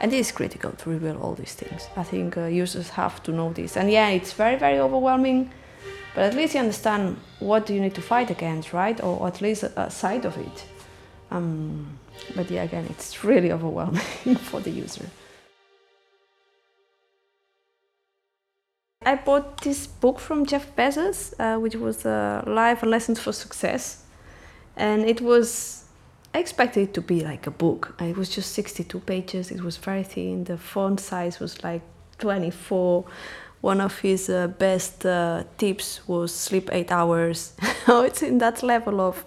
[0.00, 1.88] And it is critical to reveal all these things.
[1.96, 3.76] I think uh, users have to know this.
[3.76, 5.50] And yeah, it's very, very overwhelming
[6.14, 9.02] but at least you understand what do you need to fight against, right?
[9.02, 10.64] Or, at least a, side of it.
[11.30, 11.98] Um,
[12.36, 15.06] but yeah, again, it's really overwhelming for the user.
[19.04, 24.04] I bought this book from Jeff Bezos, uh, which was uh, Life Lessons for Success.
[24.76, 25.84] And it was,
[26.34, 27.94] I expected it to be like a book.
[28.00, 31.82] It was just 62 pages, it was very thin, the font size was like
[32.18, 33.04] 24
[33.62, 37.54] one of his uh, best uh, tips was sleep eight hours.
[37.88, 39.24] oh, it's in that level of.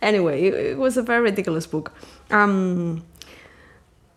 [0.00, 1.92] Anyway, it, it was a very ridiculous book.
[2.30, 3.04] Um,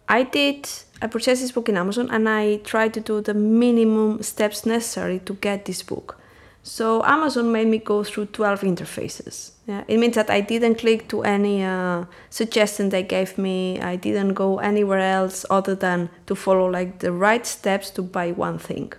[0.08, 0.70] I did.
[1.02, 5.20] I purchased this book in Amazon and I tried to do the minimum steps necessary
[5.20, 6.20] to get this book.
[6.64, 9.52] So Amazon made me go through 12 interfaces.
[9.68, 13.80] Yeah, it means that I didn't click to any uh, suggestion they gave me.
[13.80, 18.32] I didn't go anywhere else other than to follow like the right steps to buy
[18.32, 18.91] one thing.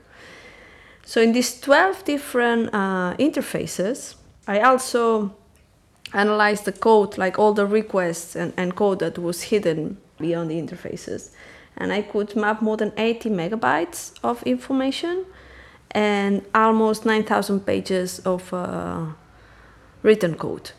[1.05, 4.15] So in these 12 different uh, interfaces,
[4.47, 5.35] I also
[6.15, 10.61] analyzed the code, like all the requests and, and code that was hidden beyond the
[10.61, 11.33] interfaces.
[11.79, 15.25] And I could map more than 80 megabytes of information.
[15.91, 19.07] and almost 9,000 pages of uh,
[20.03, 20.73] written code,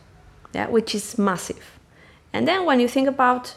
[0.53, 1.79] yeah, which is massive.
[2.33, 3.55] And then when you think about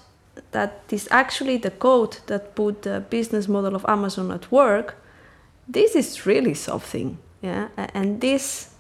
[0.53, 4.97] that this actually the code that put the business model of Amazon at work,
[5.68, 7.18] this is really something.
[7.43, 8.70] Yeah, and these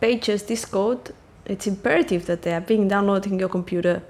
[0.00, 1.12] pages, this code,
[1.46, 4.02] it's imperative that they are being downloaded in your computer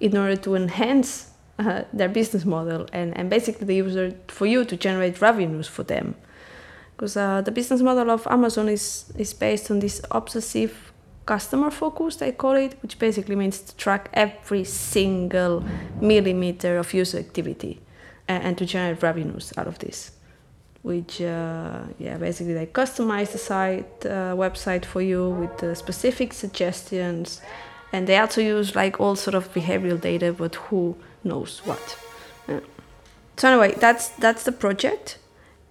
[0.00, 1.29] in order to enhance
[1.60, 5.82] uh, their business model and, and basically the user for you to generate revenues for
[5.82, 6.14] them.
[6.96, 10.92] Because uh, the business model of Amazon is, is based on this obsessive
[11.26, 15.62] customer focus I call it, which basically means to track every single
[16.00, 17.80] millimeter of user activity
[18.26, 20.12] and, and to generate revenues out of this.
[20.82, 26.32] Which, uh, yeah, basically they customize the site, uh, website for you with the specific
[26.32, 27.42] suggestions,
[27.92, 31.98] and they also use like all sort of behavioral data, but who knows what.
[32.48, 32.60] Yeah.
[33.36, 35.18] So anyway, that's that's the project,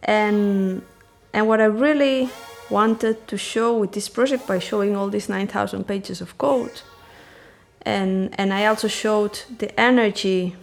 [0.04, 0.82] and
[1.34, 2.30] and what I really
[2.70, 6.82] wanted to show with this project by showing all these 9,000 pages of code.
[7.82, 10.56] And, and I also showed the energy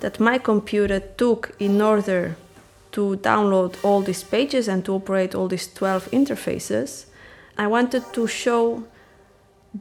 [0.00, 2.36] that my computer took in order
[2.92, 7.06] to download all these pages and to operate all these 12 interfaces.
[7.56, 8.84] I wanted to show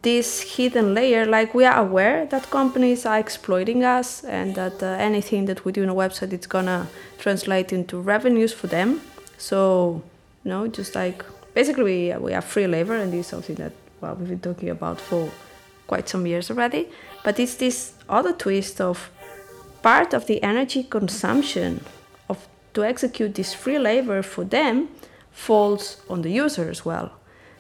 [0.01, 4.87] this hidden layer like we are aware that companies are exploiting us and that uh,
[4.87, 6.87] anything that we do on a website it's gonna
[7.19, 9.01] translate into revenues for them.
[9.37, 10.01] So
[10.43, 11.23] you know just like
[11.53, 14.69] basically we, we have free labor and this is something that well we've been talking
[14.69, 15.29] about for
[15.85, 16.89] quite some years already.
[17.23, 19.11] But it's this other twist of
[19.83, 21.83] part of the energy consumption
[22.29, 24.89] of to execute this free labor for them
[25.31, 27.11] falls on the user as well.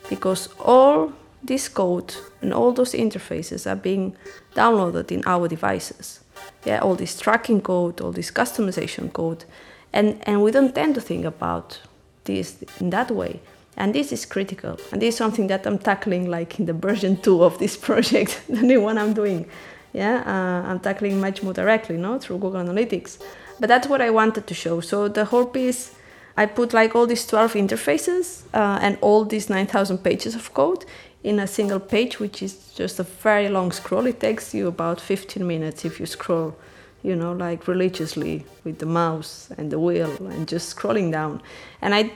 [0.09, 1.13] Because all
[1.43, 4.15] this code and all those interfaces are being
[4.55, 6.21] downloaded in our devices.
[6.65, 9.45] Yeah all this tracking code all this customization code.
[9.91, 11.79] And and we don't tend to think about
[12.23, 13.41] this in that way.
[13.75, 14.77] And this is critical.
[14.91, 18.41] And this is something that i'm tackling like in the version 2 of this project
[18.47, 19.45] the new one i'm doing.
[19.91, 23.17] Yeah uh, i'm tackling much more directly no through google analytics.
[23.59, 24.79] But that's what i wanted to show.
[24.79, 25.91] So the whole piece
[26.37, 30.85] i put like all these 12 interfaces uh, and all these 9000 pages of code
[31.23, 34.99] in a single page which is just a very long scroll it takes you about
[34.99, 36.55] 15 minutes if you scroll
[37.01, 41.41] you know like religiously with the mouse and the wheel and just scrolling down
[41.81, 42.11] and i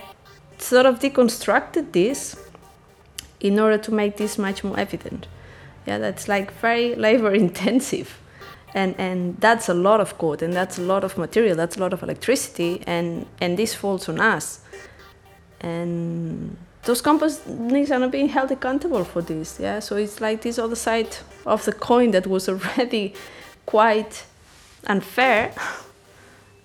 [0.58, 2.36] sort of deconstructed this
[3.39, 5.28] in order to make this much more evident.
[5.86, 8.20] Yeah, that's like very labor intensive.
[8.74, 11.80] And, and that's a lot of code and that's a lot of material, that's a
[11.80, 14.60] lot of electricity, and, and this falls on us.
[15.62, 16.58] And
[16.88, 19.60] those companies are not being held accountable for this.
[19.60, 23.14] Yeah, so it's like this other side of the coin that was already
[23.66, 24.26] quite
[24.88, 25.54] unfair,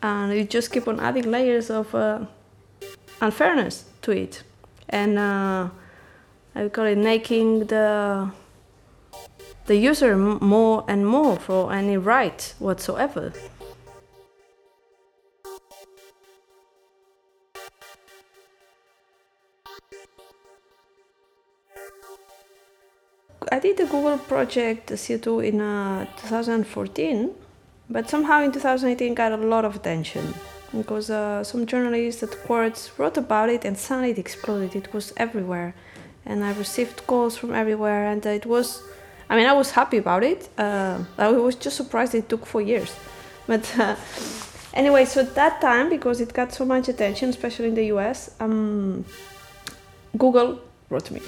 [0.01, 2.21] and you just keep on adding layers of uh,
[3.21, 4.45] unfairness to it,
[4.89, 5.69] and uh,
[6.55, 8.31] I would call it making the
[9.67, 13.33] the user more and more for any right whatsoever.
[23.53, 27.31] I did the Google project CO2 in uh, 2014,
[27.91, 30.33] but somehow in 2018 got a lot of attention
[30.75, 34.75] because uh, some journalists at Quartz wrote about it and suddenly it exploded.
[34.75, 35.75] It was everywhere,
[36.25, 38.83] and I received calls from everywhere, and it was.
[39.29, 40.49] I mean, I was happy about it.
[40.57, 42.91] Uh, I was just surprised it took four years,
[43.47, 43.97] but uh,
[44.73, 45.05] anyway.
[45.05, 49.05] So at that time, because it got so much attention, especially in the U.S., um,
[50.17, 50.59] Google
[50.89, 51.21] wrote to me,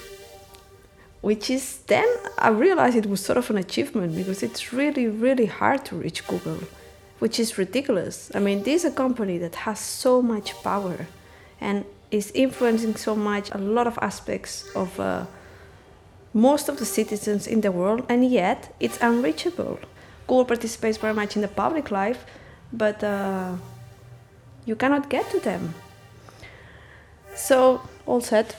[1.28, 1.64] which is
[1.94, 5.96] then I realized it was sort of an achievement because it's really, really hard to
[5.96, 6.60] reach Google
[7.24, 8.30] which is ridiculous.
[8.34, 11.06] I mean, this is a company that has so much power
[11.60, 15.24] and is influencing so much a lot of aspects of uh,
[16.32, 19.78] most of the citizens in the world, and yet it's unreachable.
[20.26, 22.26] Google participates very much in the public life,
[22.72, 23.54] but uh,
[24.66, 25.74] you cannot get to them.
[27.34, 28.54] So, all said,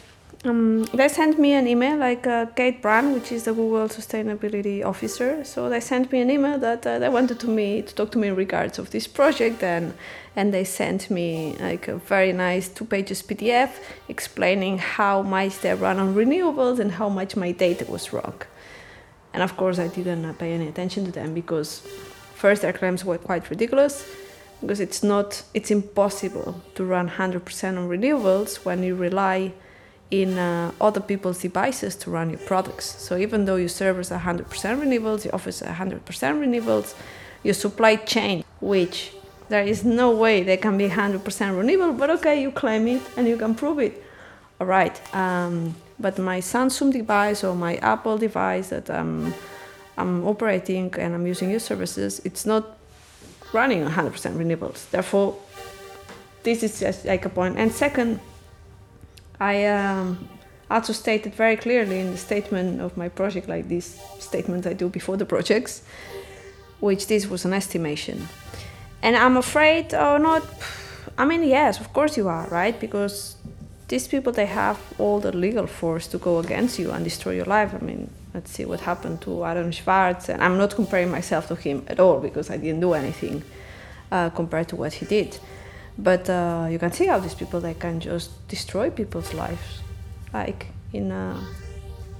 [0.45, 4.85] um, they sent me an email, like uh, Kate Brandt, which is the Google Sustainability
[4.85, 5.43] Officer.
[5.43, 8.17] So they sent me an email that uh, they wanted to me to talk to
[8.17, 9.93] me in regards of this project, and
[10.35, 13.71] and they sent me like a very nice two pages PDF
[14.07, 18.41] explaining how much they run on renewables and how much my data was wrong.
[19.33, 21.81] And of course, I didn't uh, pay any attention to them because
[22.35, 24.05] first their claims were quite ridiculous
[24.61, 29.51] because it's not it's impossible to run 100% on renewables when you rely
[30.11, 32.85] in uh, other people's devices to run your products.
[32.85, 36.93] So even though your servers are 100% renewables, your office are 100% renewables,
[37.43, 39.11] your supply chain, which
[39.49, 43.27] there is no way they can be 100% renewable, but okay, you claim it and
[43.27, 44.03] you can prove it,
[44.59, 49.33] all right, um, but my Samsung device or my Apple device that I'm,
[49.97, 52.77] I'm operating and I'm using your services, it's not
[53.53, 54.89] running 100% renewables.
[54.89, 55.37] Therefore,
[56.43, 57.57] this is just like a point.
[57.57, 58.19] And second,
[59.39, 60.29] I um,
[60.69, 64.89] also stated very clearly in the statement of my project, like this statement I do
[64.89, 65.83] before the projects,
[66.79, 68.27] which this was an estimation.
[69.01, 70.43] And I'm afraid, or not,
[71.17, 72.79] I mean, yes, of course you are, right?
[72.79, 73.35] Because
[73.87, 77.45] these people, they have all the legal force to go against you and destroy your
[77.45, 77.73] life.
[77.73, 80.29] I mean, let's see what happened to Aaron Swartz.
[80.29, 83.43] And I'm not comparing myself to him at all because I didn't do anything
[84.11, 85.37] uh, compared to what he did.
[85.97, 89.81] But uh, you can see how these people, they can just destroy people's lives,
[90.33, 91.41] like in a,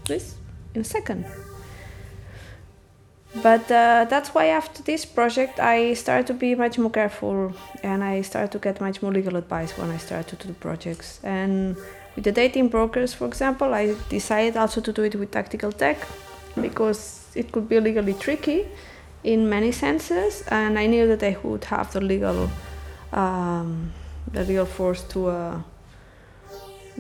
[0.08, 0.36] this,
[0.74, 1.26] in a second.
[3.44, 7.54] But uh, that's why after this project, I started to be much more careful
[7.84, 11.20] and I started to get much more legal advice when I started to do projects.
[11.22, 11.76] And
[12.16, 15.98] with the dating brokers, for example, I decided also to do it with tactical tech
[16.62, 18.66] because it could be legally tricky
[19.26, 22.50] in many senses, and I knew that I would have the legal,
[23.16, 23.92] um,
[24.32, 25.28] the legal force to.
[25.28, 25.62] Uh,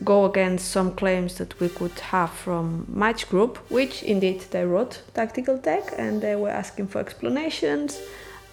[0.03, 5.01] go against some claims that we could have from Match Group, which indeed they wrote
[5.13, 7.97] Tactical Tech and they were asking for explanations.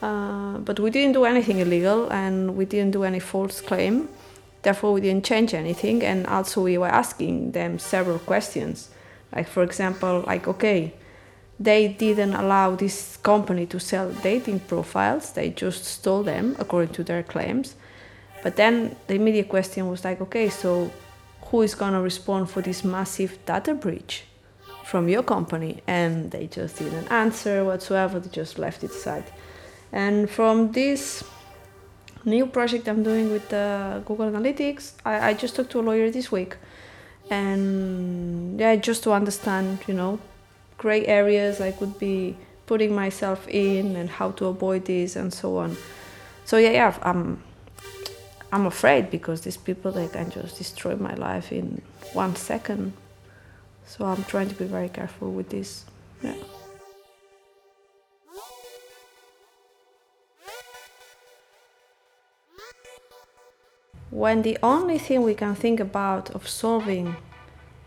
[0.00, 4.08] Uh, but we didn't do anything illegal and we didn't do any false claim.
[4.62, 6.02] Therefore, we didn't change anything.
[6.02, 8.90] And also, we were asking them several questions.
[9.34, 10.92] Like, for example, like, okay,
[11.62, 17.04] they didn't allow this company to sell dating profiles, they just stole them according to
[17.04, 17.76] their claims.
[18.42, 20.90] But then the immediate question was like, okay, so
[21.46, 24.24] who is going to respond for this massive data breach
[24.84, 25.82] from your company?
[25.86, 28.18] And they just didn't answer whatsoever.
[28.18, 29.24] They just left it aside.
[29.92, 31.22] And from this
[32.24, 36.08] new project i'm doing with uh, google analytics I, I just talked to a lawyer
[36.10, 36.56] this week.
[37.30, 40.20] And yeah just to understand you know
[40.82, 42.36] gray areas i could be
[42.66, 45.76] putting myself in and how to avoid this and so on
[46.44, 47.42] so yeah yeah i'm
[48.54, 51.80] I'm afraid because these people they can just destroy my life in
[52.12, 52.92] one second.
[53.86, 55.86] So I'm trying to be very careful with this.
[56.22, 56.34] Yeah.
[64.10, 67.16] When the only thing we can think about of solving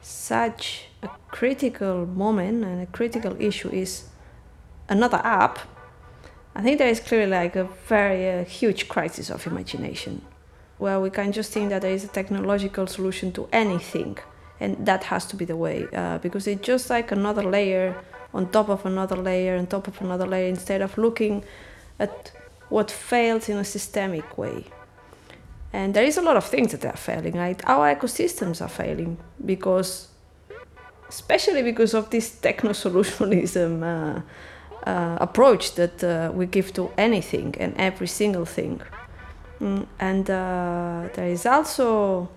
[0.02, 4.10] such a critical moment and a critical issue is
[4.90, 5.60] another app,
[6.56, 10.22] I think there is clearly like a very uh, huge crisis of imagination
[10.78, 14.18] where we can just think that there is a technological solution to anything
[14.60, 17.96] and that has to be the way uh, because it's just like another layer
[18.34, 21.44] on top of another layer on top of another layer instead of looking
[22.00, 22.32] at
[22.70, 24.66] what fails in a systemic way.
[25.72, 30.08] And there is a lot of things that are failing our ecosystems are failing because
[31.16, 34.22] especially because of this techno solutionism uh,
[34.90, 38.82] uh, approach that uh, we give to anything and every single thing.
[39.62, 42.30] Mm, and uh, there is also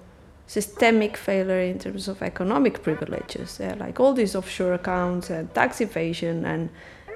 [0.47, 5.81] systemic failure in terms of economic privileges, yeah, like all these offshore accounts and tax
[5.81, 6.71] evasion and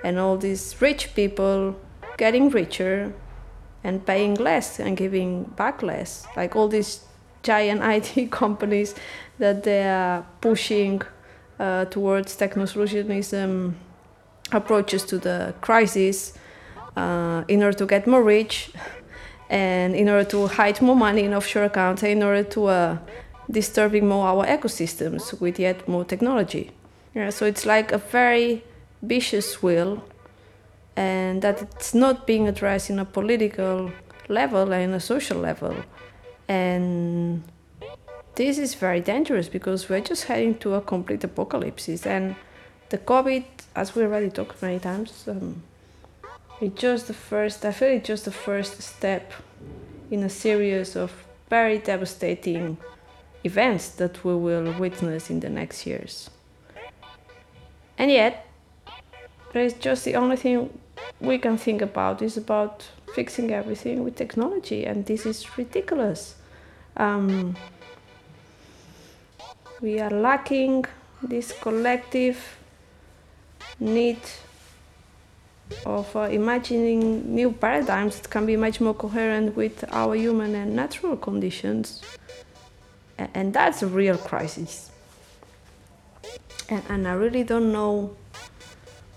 [0.05, 1.77] and all these rich people
[2.17, 3.13] getting richer
[3.85, 7.05] and paying less and giving back less, like all these
[7.45, 7.81] giant
[8.17, 8.95] IT companies
[9.39, 11.01] that they are pushing
[11.63, 13.73] uh, towards techno-solutionism
[14.51, 16.37] approaches to the crisis
[16.97, 18.71] uh, in order to get more rich
[19.49, 22.99] and in order to hide more money in offshore accounts, in order to uh,
[23.51, 26.71] disturbing more our ecosystems with yet more technology.
[27.15, 28.65] Yeah, so it's like a very
[29.03, 30.03] vicious wheel,
[30.97, 33.93] and that it's not being addressed in a political
[34.29, 35.75] level and a social level,
[36.49, 37.43] and
[38.35, 42.07] this is very dangerous because we're just heading to a complete apocalypse.
[42.07, 42.35] And
[42.89, 43.45] the COVID,
[43.77, 45.63] as we already talked many times, um,
[46.61, 49.33] it's just the first, I feel it's just the first step
[50.11, 51.13] in a series of
[51.51, 52.79] very devastating
[53.45, 56.31] events that we will witness in the next years.
[57.99, 58.47] And yet,
[59.55, 60.71] is just the only thing
[61.21, 66.37] we can think about is about fixing everything with technology, and this is ridiculous.
[66.97, 67.57] Um,
[69.83, 70.85] we are lacking
[71.23, 72.39] this collective
[73.81, 74.21] need
[75.85, 80.77] of uh, imagining new paradigms that can be much more coherent with our human and
[80.77, 82.01] natural conditions.
[83.19, 84.91] And that's a real crisis.
[86.69, 88.17] And, and I really don't know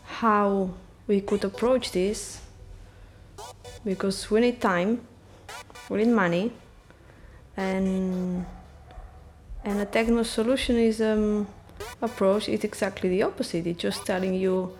[0.05, 0.71] how
[1.05, 2.41] we could approach this
[3.83, 5.01] because we need time,
[5.89, 6.51] we need money,
[7.55, 8.45] and
[9.65, 11.47] And a techno solutionism
[12.01, 13.65] approach is exactly the opposite.
[13.65, 14.77] It's just telling you,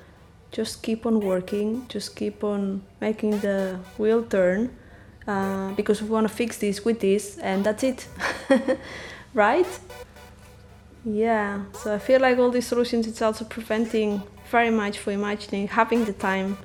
[0.52, 4.70] just keep on working, just keep on making the wheel turn,
[5.28, 8.08] uh, because we want to fix this with this, and that's it,
[9.34, 9.68] right?
[11.04, 11.66] Yeah.
[11.74, 14.22] So I feel like all these solutions, it's also preventing
[14.52, 16.58] very much for imagining, having the time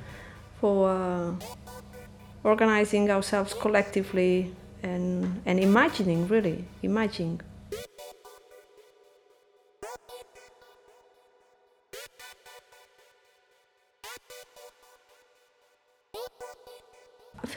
[0.60, 1.32] for uh,
[2.44, 7.40] organizing ourselves collectively and and imagining really imagining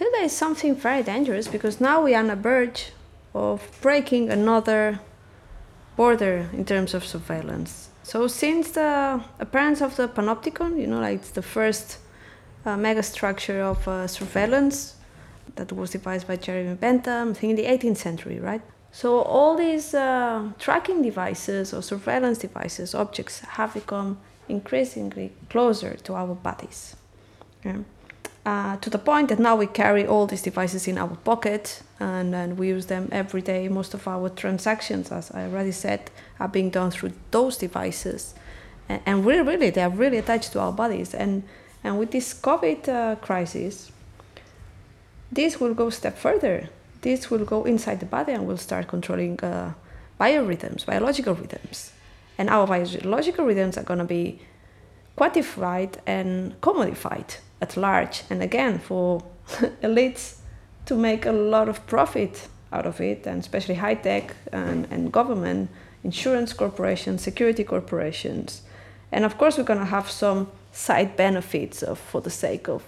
[0.04, 2.92] feel there is something very dangerous because now we are on the verge
[3.34, 5.00] of breaking another
[5.96, 7.90] border in terms of surveillance.
[8.04, 12.00] So since the appearance of the panopticon, you know, like it's the first
[12.66, 14.96] uh, mega structure of uh, surveillance
[15.56, 18.62] that was devised by Jeremy Bentham, I think in the 18th century, right?
[18.92, 24.20] So all these uh, tracking devices or surveillance devices, objects, have become
[24.50, 26.96] increasingly closer to our bodies.
[27.64, 27.80] Yeah?
[28.46, 32.36] Uh, to the point that now we carry all these devices in our pocket and,
[32.36, 33.70] and we use them every day.
[33.70, 36.12] Most of our transactions, as I already said,
[36.42, 38.36] are being done through those devices.
[38.90, 41.14] And, and really, really, they are really attached to our bodies.
[41.14, 41.44] And,
[41.86, 43.94] and with this COVID uh, crisis,
[45.32, 46.68] this will go a step further.
[47.00, 49.72] This will go inside the body and will start controlling uh,
[50.20, 51.94] biorhythms, biological rhythms.
[52.38, 54.42] And our biological rhythms are going to be
[55.18, 58.24] quantified and commodified at large.
[58.30, 59.24] And again, for
[59.88, 60.26] elites
[60.86, 62.34] to make a lot of profit
[62.72, 65.70] out of it, and especially high tech and, and government,
[66.04, 68.64] insurance corporations, security corporations.
[69.12, 70.40] And of course, we're going to have some
[70.72, 72.84] side benefits of, for the sake of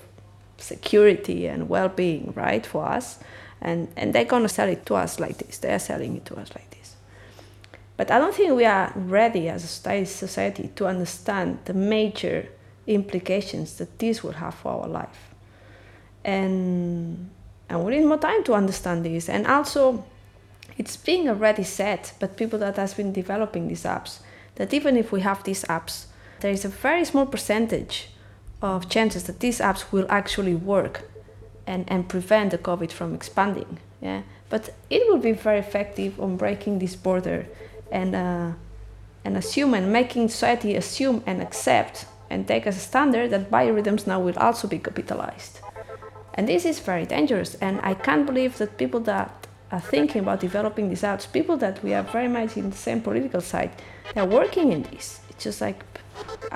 [0.57, 3.19] security and well-being, right, for us.
[3.61, 5.57] And, and they're going to sell it to us like this.
[5.59, 6.95] They are selling it to us like this.
[7.97, 12.49] But I don't think we are ready as a society to understand the major
[12.87, 15.33] implications that this will have for our life.
[16.23, 17.29] And,
[17.69, 19.29] and we need more time to understand this.
[19.29, 20.05] And also,
[20.77, 24.19] it's being already said, but people that has been developing these apps,
[24.55, 26.05] that even if we have these apps,
[26.41, 28.09] there is a very small percentage
[28.61, 31.09] of chances that these apps will actually work
[31.67, 33.79] and, and prevent the COVID from expanding.
[34.01, 34.23] Yeah?
[34.49, 37.47] But it will be very effective on breaking this border
[37.91, 38.51] and, uh,
[39.23, 44.07] and assume and making society assume and accept and take as a standard that biorhythms
[44.07, 45.59] now will also be capitalized.
[46.33, 50.39] And this is very dangerous, and I can't believe that people that are thinking about
[50.39, 53.71] developing these apps, people that we are very much in the same political side,
[54.13, 55.21] they're working in this.
[55.29, 55.83] It's just like,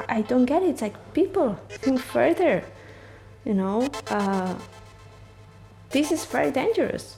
[0.07, 0.69] I don't get it.
[0.69, 2.63] It's like, people, think further,
[3.45, 3.89] you know?
[4.07, 4.55] Uh,
[5.91, 7.17] this is very dangerous.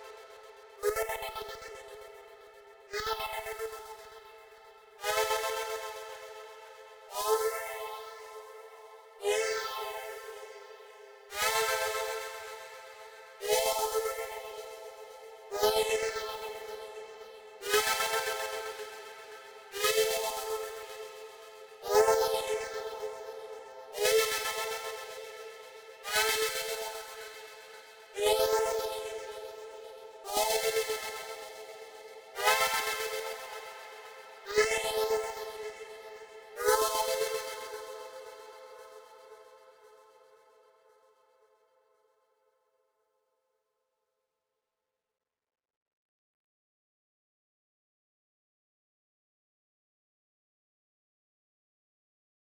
[0.83, 1.11] you